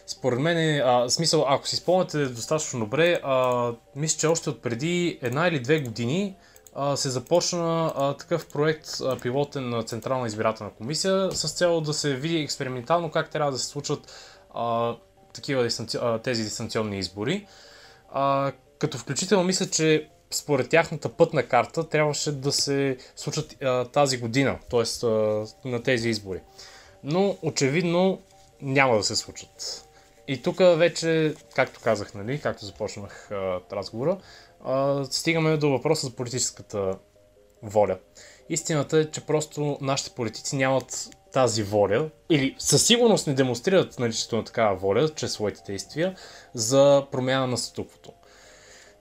Според 0.09 0.39
мен, 0.39 0.81
а, 0.85 1.11
смисъл, 1.11 1.45
ако 1.49 1.69
си 1.69 1.77
спомняте 1.77 2.27
достатъчно 2.27 2.81
добре, 2.81 3.21
а, 3.23 3.73
мисля, 3.97 4.19
че 4.19 4.27
още 4.27 4.51
от 4.51 4.63
преди 4.63 5.19
една 5.23 5.49
или 5.49 5.61
две 5.61 5.81
години 5.81 6.37
а, 6.75 6.97
се 6.97 7.11
започна 7.11 7.93
а, 7.97 8.15
такъв 8.17 8.47
проект 8.49 8.89
а, 9.01 9.19
пилотен 9.19 9.69
на 9.69 9.83
Централна 9.83 10.27
избирателна 10.27 10.73
комисия 10.73 11.33
с 11.33 11.53
цел 11.53 11.81
да 11.81 11.95
се 11.95 12.15
види 12.15 12.39
експериментално 12.39 13.11
как 13.11 13.31
трябва 13.31 13.53
да 13.53 13.59
се 13.59 13.67
случват 13.67 14.13
а, 14.55 14.97
такива 15.33 15.63
дистанци... 15.63 15.99
а, 16.03 16.19
тези 16.19 16.43
дистанционни 16.43 16.99
избори. 16.99 17.47
А, 18.13 18.53
като 18.79 18.99
включително 18.99 19.45
мисля, 19.45 19.67
че 19.67 20.09
според 20.31 20.69
тяхната 20.69 21.09
пътна 21.09 21.43
карта 21.43 21.89
трябваше 21.89 22.33
да 22.33 22.53
се 22.53 22.97
случат 23.17 23.63
а, 23.63 23.85
тази 23.85 24.19
година, 24.19 24.59
т.е. 24.71 25.07
на 25.69 25.83
тези 25.83 26.09
избори. 26.09 26.41
Но 27.05 27.37
очевидно 27.43 28.21
няма 28.63 28.97
да 28.97 29.03
се 29.03 29.17
случат. 29.17 29.85
И 30.29 30.43
тук 30.43 30.59
вече, 30.59 31.35
както 31.55 31.81
казах, 31.81 32.15
нали, 32.15 32.41
както 32.41 32.65
започнах 32.65 33.31
а, 33.31 33.61
разговора, 33.73 34.19
а, 34.65 35.05
стигаме 35.05 35.57
до 35.57 35.71
въпроса 35.71 36.07
за 36.07 36.17
политическата 36.17 36.99
воля. 37.63 37.99
Истината 38.49 38.99
е, 38.99 39.11
че 39.11 39.27
просто 39.27 39.79
нашите 39.81 40.11
политици 40.11 40.57
нямат 40.57 41.09
тази 41.33 41.63
воля, 41.63 42.11
или 42.31 42.57
със 42.59 42.87
сигурност 42.87 43.27
не 43.27 43.35
демонстрират 43.35 43.99
наличието 43.99 44.37
на 44.37 44.45
такава 44.45 44.77
воля, 44.77 45.09
чрез 45.09 45.33
своите 45.33 45.61
действия, 45.67 46.17
за 46.55 47.07
промяна 47.13 47.47
на 47.47 47.59
статуквото. 47.59 48.13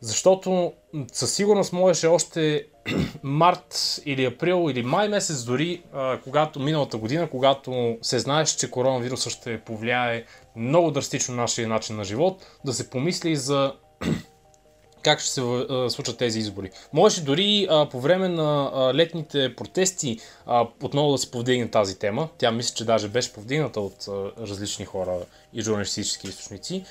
Защото 0.01 0.73
със 1.13 1.33
сигурност 1.33 1.73
можеше 1.73 2.07
още 2.07 2.67
март 3.23 4.01
или 4.05 4.25
април 4.25 4.69
или 4.69 4.83
май 4.83 5.09
месец 5.09 5.43
дори, 5.43 5.83
когато 6.23 6.59
миналата 6.59 6.97
година, 6.97 7.29
когато 7.29 7.97
се 8.01 8.19
знаеш, 8.19 8.49
че 8.49 8.71
коронавирусът 8.71 9.33
ще 9.33 9.61
повлияе 9.61 10.25
много 10.55 10.91
драстично 10.91 11.35
нашия 11.35 11.67
начин 11.67 11.95
на 11.95 12.03
живот, 12.03 12.45
да 12.65 12.73
се 12.73 12.89
помисли 12.89 13.35
за 13.35 13.73
как 15.01 15.19
ще 15.19 15.29
се 15.29 15.41
случат 15.89 16.17
тези 16.17 16.39
избори. 16.39 16.69
Можеше 16.93 17.23
дори 17.23 17.67
по 17.91 17.99
време 17.99 18.29
на 18.29 18.71
летните 18.93 19.55
протести 19.55 20.19
отново 20.83 21.11
да 21.11 21.17
се 21.17 21.31
повдигне 21.31 21.71
тази 21.71 21.99
тема. 21.99 22.29
Тя 22.37 22.51
мисля, 22.51 22.75
че 22.75 22.85
даже 22.85 23.07
беше 23.07 23.33
повдигната 23.33 23.81
от 23.81 24.07
различни 24.39 24.85
хора 24.85 25.17
и 25.53 25.61
журналистически 25.61 26.27
източници. 26.27 26.85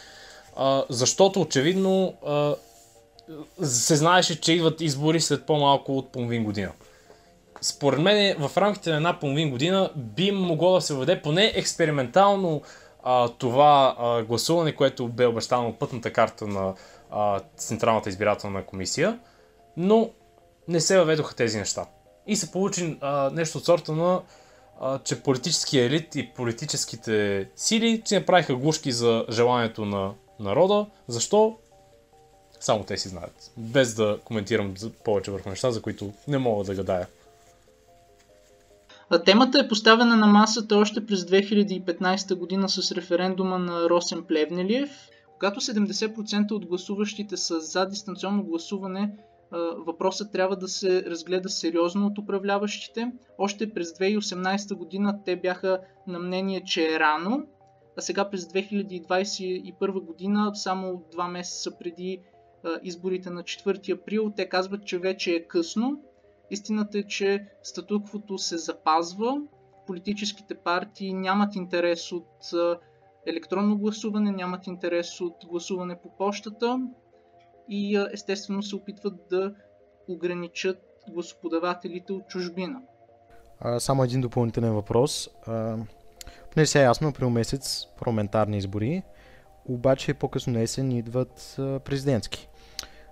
Защото 0.89 1.41
очевидно 1.41 2.15
се 3.63 3.97
знаеше, 3.97 4.41
че 4.41 4.53
идват 4.53 4.81
избори 4.81 5.21
след 5.21 5.47
по-малко 5.47 5.99
от 5.99 6.13
половин 6.13 6.45
година. 6.45 6.73
Според 7.61 8.01
мен 8.01 8.37
в 8.49 8.57
рамките 8.57 8.91
на 8.91 8.97
една 8.97 9.19
половин 9.21 9.51
година 9.51 9.91
би 9.97 10.33
могло 10.33 10.75
да 10.75 10.81
се 10.81 10.95
въведе 10.95 11.23
поне 11.23 11.53
експериментално 11.55 12.63
а, 13.03 13.29
това 13.29 13.97
а, 13.99 14.23
гласуване, 14.23 14.75
което 14.75 15.09
бе 15.09 15.27
обещано 15.27 15.69
от 15.69 15.79
пътната 15.79 16.13
карта 16.13 16.47
на 16.47 16.75
а, 17.11 17.41
Централната 17.57 18.09
избирателна 18.09 18.67
комисия, 18.67 19.19
но 19.77 20.11
не 20.69 20.81
се 20.81 20.99
въведоха 20.99 21.35
тези 21.35 21.59
неща. 21.59 21.87
И 22.27 22.37
се 22.37 22.53
получи 22.53 22.99
а, 23.01 23.31
нещо 23.31 23.59
от 23.59 23.65
сорта 23.65 23.93
на 23.93 24.21
а, 24.81 24.99
че 24.99 25.23
политическия 25.23 25.85
елит 25.85 26.15
и 26.15 26.31
политическите 26.35 27.49
сили 27.57 28.03
си 28.05 28.15
направиха 28.15 28.55
глушки 28.55 28.93
за 28.93 29.25
желанието 29.31 29.85
на 29.85 30.13
народа. 30.41 30.87
Защо? 31.09 31.57
Само 32.67 32.85
те 32.85 32.97
си 32.97 33.09
знаят. 33.09 33.53
Без 33.57 33.95
да 33.95 34.19
коментирам 34.25 34.75
повече 35.05 35.31
върху 35.31 35.49
неща, 35.49 35.71
за 35.71 35.83
които 35.83 36.13
не 36.29 36.39
мога 36.39 36.65
да 36.65 36.75
гадая. 36.75 37.07
Темата 39.25 39.59
е 39.59 39.69
поставена 39.69 40.17
на 40.17 40.27
масата 40.27 40.77
още 40.77 41.07
през 41.07 41.21
2015 41.21 42.35
година 42.35 42.69
с 42.69 42.93
референдума 42.93 43.59
на 43.59 43.89
Росен 43.89 44.25
Плевнелиев. 44.25 44.91
Когато 45.33 45.61
70% 45.61 46.53
от 46.53 46.67
гласуващите 46.67 47.37
са 47.37 47.61
за 47.61 47.87
дистанционно 47.87 48.45
гласуване, 48.45 49.11
въпросът 49.87 50.33
трябва 50.33 50.57
да 50.57 50.69
се 50.69 51.05
разгледа 51.05 51.49
сериозно 51.49 52.07
от 52.07 52.19
управляващите. 52.19 53.13
Още 53.39 53.75
през 53.75 53.89
2018 53.89 54.75
година 54.75 55.19
те 55.25 55.37
бяха 55.37 55.81
на 56.07 56.19
мнение, 56.19 56.65
че 56.65 56.95
е 56.95 57.01
рано, 57.01 57.47
а 57.99 58.01
сега 58.01 58.31
през 58.31 58.45
2021 58.45 60.01
година, 60.01 60.51
само 60.55 61.03
два 61.13 61.29
месеца 61.29 61.71
преди 61.79 62.21
изборите 62.83 63.31
на 63.31 63.43
4 63.43 64.01
април, 64.01 64.33
те 64.37 64.49
казват, 64.49 64.87
че 64.87 64.99
вече 64.99 65.31
е 65.31 65.47
късно. 65.47 66.01
Истината 66.51 66.99
е, 66.99 67.03
че 67.03 67.47
статуквото 67.63 68.39
се 68.39 68.59
запазва, 68.59 69.41
политическите 69.87 70.55
партии 70.55 71.13
нямат 71.13 71.55
интерес 71.55 72.13
от 72.13 72.53
електронно 73.27 73.79
гласуване, 73.79 74.31
нямат 74.33 74.67
интерес 74.67 75.21
от 75.21 75.35
гласуване 75.49 75.99
по 76.03 76.09
почтата 76.17 76.81
и 77.69 78.09
естествено 78.13 78.63
се 78.63 78.77
опитват 78.77 79.15
да 79.31 79.55
ограничат 80.09 80.83
гласоподавателите 81.13 82.13
от 82.13 82.29
чужбина. 82.29 82.83
Само 83.79 84.05
един 84.05 84.21
допълнителен 84.21 84.75
въпрос. 84.75 85.29
А, 85.47 85.77
поне 86.55 86.67
сега 86.67 86.83
е 86.83 86.85
ясно, 86.85 87.09
април 87.09 87.31
месец 87.31 87.87
парламентарни 87.99 88.59
избори, 88.59 89.03
обаче 89.69 90.15
по-късно 90.15 90.53
на 90.53 90.61
есен 90.61 90.93
идват 90.93 91.55
президентски. 91.57 92.49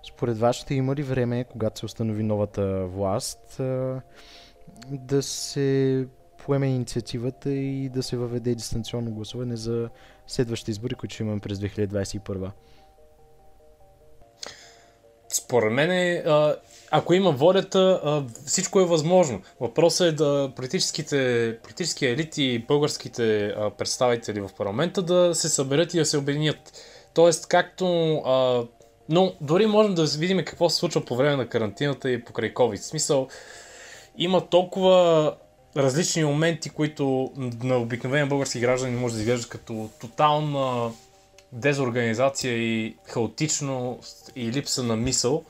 Според 0.09 0.39
вас 0.39 0.57
ще 0.57 0.75
има 0.75 0.95
ли 0.95 1.03
време, 1.03 1.45
когато 1.45 1.79
се 1.79 1.87
установи 1.87 2.23
новата 2.23 2.87
власт, 2.87 3.61
да 4.91 5.23
се 5.23 6.07
поеме 6.39 6.67
инициативата 6.67 7.51
и 7.51 7.89
да 7.89 8.03
се 8.03 8.17
въведе 8.17 8.55
дистанционно 8.55 9.11
гласуване 9.11 9.57
за 9.57 9.89
следващите 10.27 10.71
избори, 10.71 10.95
които 10.95 11.15
ще 11.15 11.23
имаме 11.23 11.41
през 11.41 11.59
2021? 11.59 12.51
Според 15.29 15.73
мен, 15.73 16.23
ако 16.97 17.15
има 17.15 17.31
волята, 17.31 18.25
всичко 18.47 18.81
е 18.81 18.85
възможно. 18.85 19.41
Въпросът 19.61 20.09
е 20.09 20.13
да 20.13 20.53
политическите, 20.57 21.59
политически 21.63 22.07
елити 22.07 22.43
и 22.43 22.59
българските 22.59 23.55
представители 23.79 24.41
в 24.41 24.51
парламента 24.57 25.03
да 25.03 25.35
се 25.35 25.49
съберат 25.49 25.95
и 25.95 25.99
да 25.99 26.07
се 26.07 26.19
обединят. 26.19 26.73
Тоест, 27.15 27.47
както 27.47 27.87
но 29.09 29.33
дори 29.41 29.67
можем 29.67 29.95
да 29.95 30.05
видим 30.05 30.45
какво 30.45 30.71
се 30.71 30.77
случва 30.77 31.05
по 31.05 31.17
време 31.17 31.37
на 31.37 31.49
карантината 31.49 32.11
и 32.11 32.25
покрай 32.25 32.55
COVID. 32.55 32.79
В 32.79 32.85
смисъл, 32.85 33.29
има 34.19 34.47
толкова 34.47 35.35
различни 35.77 36.25
моменти, 36.25 36.71
които 36.71 37.33
на 37.63 37.77
обикновен 37.77 38.29
български 38.29 38.61
граждани 38.61 38.97
може 38.97 39.15
да 39.15 39.21
изглеждат 39.21 39.49
като 39.49 39.91
тотална 40.01 40.91
дезорганизация 41.53 42.53
и 42.53 42.97
хаотично 43.05 43.99
и 44.37 44.53
липса 44.53 44.83
на 44.83 44.97
мисъл. 44.97 45.45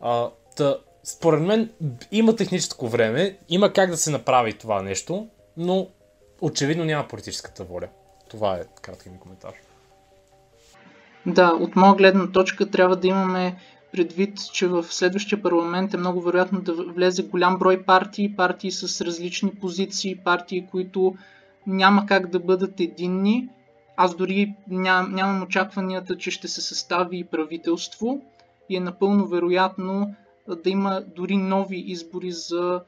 А, 0.00 0.28
та, 0.56 0.76
според 1.04 1.42
мен 1.42 1.70
има 2.12 2.36
техническо 2.36 2.88
време, 2.88 3.38
има 3.48 3.72
как 3.72 3.90
да 3.90 3.96
се 3.96 4.10
направи 4.10 4.52
това 4.52 4.82
нещо, 4.82 5.28
но 5.56 5.88
очевидно 6.40 6.84
няма 6.84 7.08
политическата 7.08 7.64
воля. 7.64 7.88
Това 8.30 8.54
е 8.56 8.64
краткият 8.82 9.14
ми 9.14 9.20
коментар. 9.20 9.52
Да, 11.26 11.48
от 11.60 11.76
моя 11.76 11.94
гледна 11.94 12.32
точка 12.32 12.70
трябва 12.70 12.96
да 12.96 13.08
имаме 13.08 13.56
предвид, 13.92 14.38
че 14.52 14.68
в 14.68 14.82
следващия 14.82 15.42
парламент 15.42 15.94
е 15.94 15.96
много 15.96 16.20
вероятно 16.20 16.60
да 16.60 16.72
влезе 16.72 17.22
голям 17.22 17.58
брой 17.58 17.82
партии, 17.82 18.36
партии 18.36 18.70
с 18.70 19.04
различни 19.04 19.50
позиции, 19.50 20.16
партии, 20.16 20.66
които 20.70 21.14
няма 21.66 22.06
как 22.06 22.30
да 22.30 22.40
бъдат 22.40 22.80
единни. 22.80 23.48
Аз 23.96 24.14
дори 24.14 24.54
ням, 24.68 25.14
нямам 25.14 25.42
очакванията, 25.42 26.16
че 26.16 26.30
ще 26.30 26.48
се 26.48 26.60
състави 26.60 27.18
и 27.18 27.24
правителство 27.24 28.20
и 28.68 28.76
е 28.76 28.80
напълно 28.80 29.26
вероятно 29.26 30.14
да 30.48 30.70
има 30.70 31.02
дори 31.16 31.36
нови 31.36 31.76
избори 31.76 32.30
за 32.30 32.80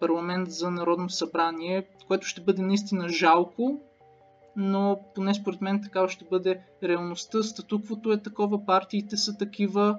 парламент 0.00 0.50
за 0.50 0.70
Народно 0.70 1.10
събрание, 1.10 1.86
което 2.06 2.26
ще 2.26 2.40
бъде 2.40 2.62
наистина 2.62 3.08
жалко, 3.08 3.80
но 4.56 5.00
поне 5.14 5.34
според 5.34 5.60
мен 5.60 5.82
такава 5.82 6.08
ще 6.08 6.24
бъде 6.24 6.60
реалността. 6.82 7.42
Статуквото 7.42 8.12
е 8.12 8.22
такова, 8.22 8.66
партиите 8.66 9.16
са 9.16 9.38
такива. 9.38 9.98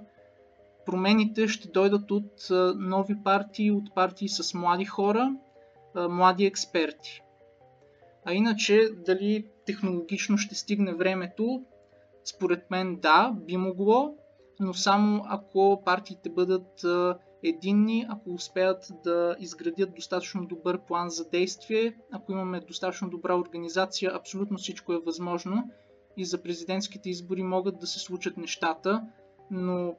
Промените 0.85 1.47
ще 1.47 1.67
дойдат 1.67 2.11
от 2.11 2.47
нови 2.75 3.23
партии, 3.23 3.71
от 3.71 3.95
партии 3.95 4.29
с 4.29 4.53
млади 4.53 4.85
хора, 4.85 5.35
млади 5.95 6.45
експерти. 6.45 7.21
А 8.25 8.33
иначе, 8.33 8.89
дали 9.05 9.45
технологично 9.65 10.37
ще 10.37 10.55
стигне 10.55 10.93
времето, 10.93 11.63
според 12.23 12.71
мен 12.71 12.95
да, 12.95 13.35
би 13.47 13.57
могло, 13.57 14.15
но 14.59 14.73
само 14.73 15.23
ако 15.27 15.81
партиите 15.85 16.29
бъдат 16.29 16.85
единни, 17.43 18.05
ако 18.09 18.29
успеят 18.29 18.91
да 19.03 19.35
изградят 19.39 19.95
достатъчно 19.95 20.45
добър 20.45 20.79
план 20.85 21.09
за 21.09 21.29
действие, 21.29 21.97
ако 22.11 22.31
имаме 22.31 22.59
достатъчно 22.59 23.09
добра 23.09 23.35
организация, 23.35 24.11
абсолютно 24.15 24.57
всичко 24.57 24.93
е 24.93 24.99
възможно 24.99 25.63
и 26.17 26.25
за 26.25 26.43
президентските 26.43 27.09
избори 27.09 27.43
могат 27.43 27.79
да 27.79 27.87
се 27.87 27.99
случат 27.99 28.37
нещата, 28.37 29.01
но 29.51 29.95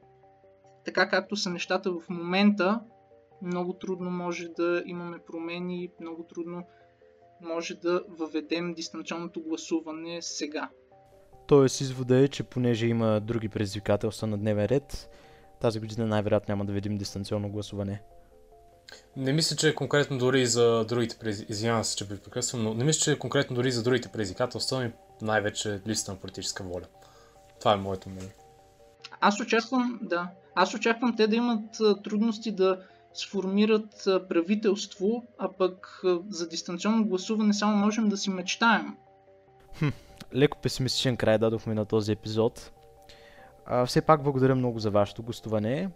така 0.85 1.09
както 1.09 1.35
са 1.35 1.49
нещата 1.49 1.91
в 1.91 2.09
момента, 2.09 2.79
много 3.41 3.73
трудно 3.73 4.11
може 4.11 4.47
да 4.47 4.83
имаме 4.85 5.19
промени, 5.19 5.89
много 5.99 6.23
трудно 6.23 6.63
може 7.41 7.75
да 7.75 8.03
въведем 8.09 8.73
дистанционното 8.73 9.41
гласуване 9.41 10.21
сега. 10.21 10.69
Тоест 11.51 11.81
извода 11.81 12.17
е, 12.17 12.27
че 12.27 12.43
понеже 12.43 12.87
има 12.87 13.19
други 13.19 13.49
предизвикателства 13.49 14.27
на 14.27 14.37
дневен 14.37 14.65
ред, 14.65 15.09
тази 15.61 15.79
година 15.79 16.07
най-вероятно 16.07 16.51
няма 16.51 16.65
да 16.65 16.73
видим 16.73 16.97
дистанционно 16.97 17.49
гласуване. 17.49 18.01
Не 19.17 19.33
мисля, 19.33 19.55
че 19.55 19.69
е 19.69 19.75
конкретно 19.75 20.17
дори 20.17 20.45
за 20.45 20.85
другите 20.85 21.17
предизвикателства, 21.17 21.53
извинявам 21.53 21.83
се, 21.83 21.95
че 21.95 22.05
ви 22.05 22.17
прекъсвам, 22.17 22.63
но 22.63 22.73
не 22.73 22.83
мисля, 22.83 23.01
че 23.03 23.11
е 23.11 23.19
конкретно 23.19 23.55
дори 23.55 23.71
за 23.71 23.83
другите 23.83 24.09
предизвикателства, 24.09 24.79
ми 24.79 24.91
най-вече 25.21 25.81
листа 25.87 26.11
на 26.11 26.17
политическа 26.17 26.63
воля. 26.63 26.85
Това 27.59 27.73
е 27.73 27.77
моето 27.77 28.09
мнение. 28.09 28.33
Аз 29.21 29.39
очаквам, 29.39 29.99
да, 30.01 30.27
аз 30.55 30.73
очаквам 30.73 31.15
те 31.15 31.27
да 31.27 31.35
имат 31.35 32.03
трудности 32.03 32.51
да 32.51 32.79
сформират 33.13 34.03
правителство, 34.29 35.23
а 35.37 35.49
пък 35.51 36.01
за 36.29 36.49
дистанционно 36.49 37.05
гласуване 37.05 37.53
само 37.53 37.77
можем 37.77 38.09
да 38.09 38.17
си 38.17 38.29
мечтаем. 38.29 38.95
Хм, 39.79 39.87
леко 40.35 40.57
песимистичен 40.57 41.17
край 41.17 41.37
дадохме 41.37 41.73
на 41.73 41.85
този 41.85 42.11
епизод. 42.11 42.71
А, 43.65 43.85
все 43.85 44.01
пак 44.01 44.23
благодаря 44.23 44.55
много 44.55 44.79
за 44.79 44.91
вашето 44.91 45.23
гостуване. 45.23 45.89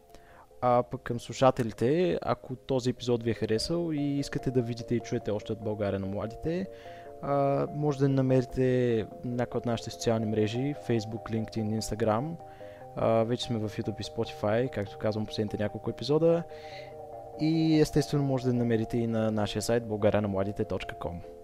А 0.62 0.84
пък 0.84 1.02
към 1.02 1.20
слушателите, 1.20 2.20
ако 2.22 2.56
този 2.56 2.90
епизод 2.90 3.24
ви 3.24 3.30
е 3.30 3.34
харесал 3.34 3.92
и 3.94 4.20
искате 4.20 4.52
да 4.52 4.62
видите 4.62 4.96
и 4.96 5.00
чуете 5.00 5.32
още 5.32 5.52
от 5.52 5.64
България 5.64 6.00
на 6.00 6.08
младите, 6.08 6.68
а, 7.22 7.68
може 7.76 8.00
да 8.00 8.10
намерите 8.10 9.06
някои 9.24 9.58
от 9.58 9.66
нашите 9.66 9.90
социални 9.90 10.26
мрежи 10.26 10.76
Facebook, 10.88 11.32
LinkedIn, 11.32 11.80
Instagram 11.80 12.36
А, 12.96 13.24
вече 13.24 13.46
сме 13.46 13.60
в 13.60 13.70
YouTube 13.70 14.02
и 14.02 14.04
Spotify, 14.04 14.70
както 14.70 14.98
казвам 14.98 15.26
последните 15.26 15.58
няколко 15.58 15.90
епизода. 15.90 16.44
И 17.42 17.80
естествено 17.80 18.24
може 18.24 18.46
да 18.46 18.54
намерите 18.54 18.98
и 18.98 19.08
на 19.08 19.32
нашия 19.32 19.62
сайт 19.62 19.84
българанамладите.com. 19.88 21.35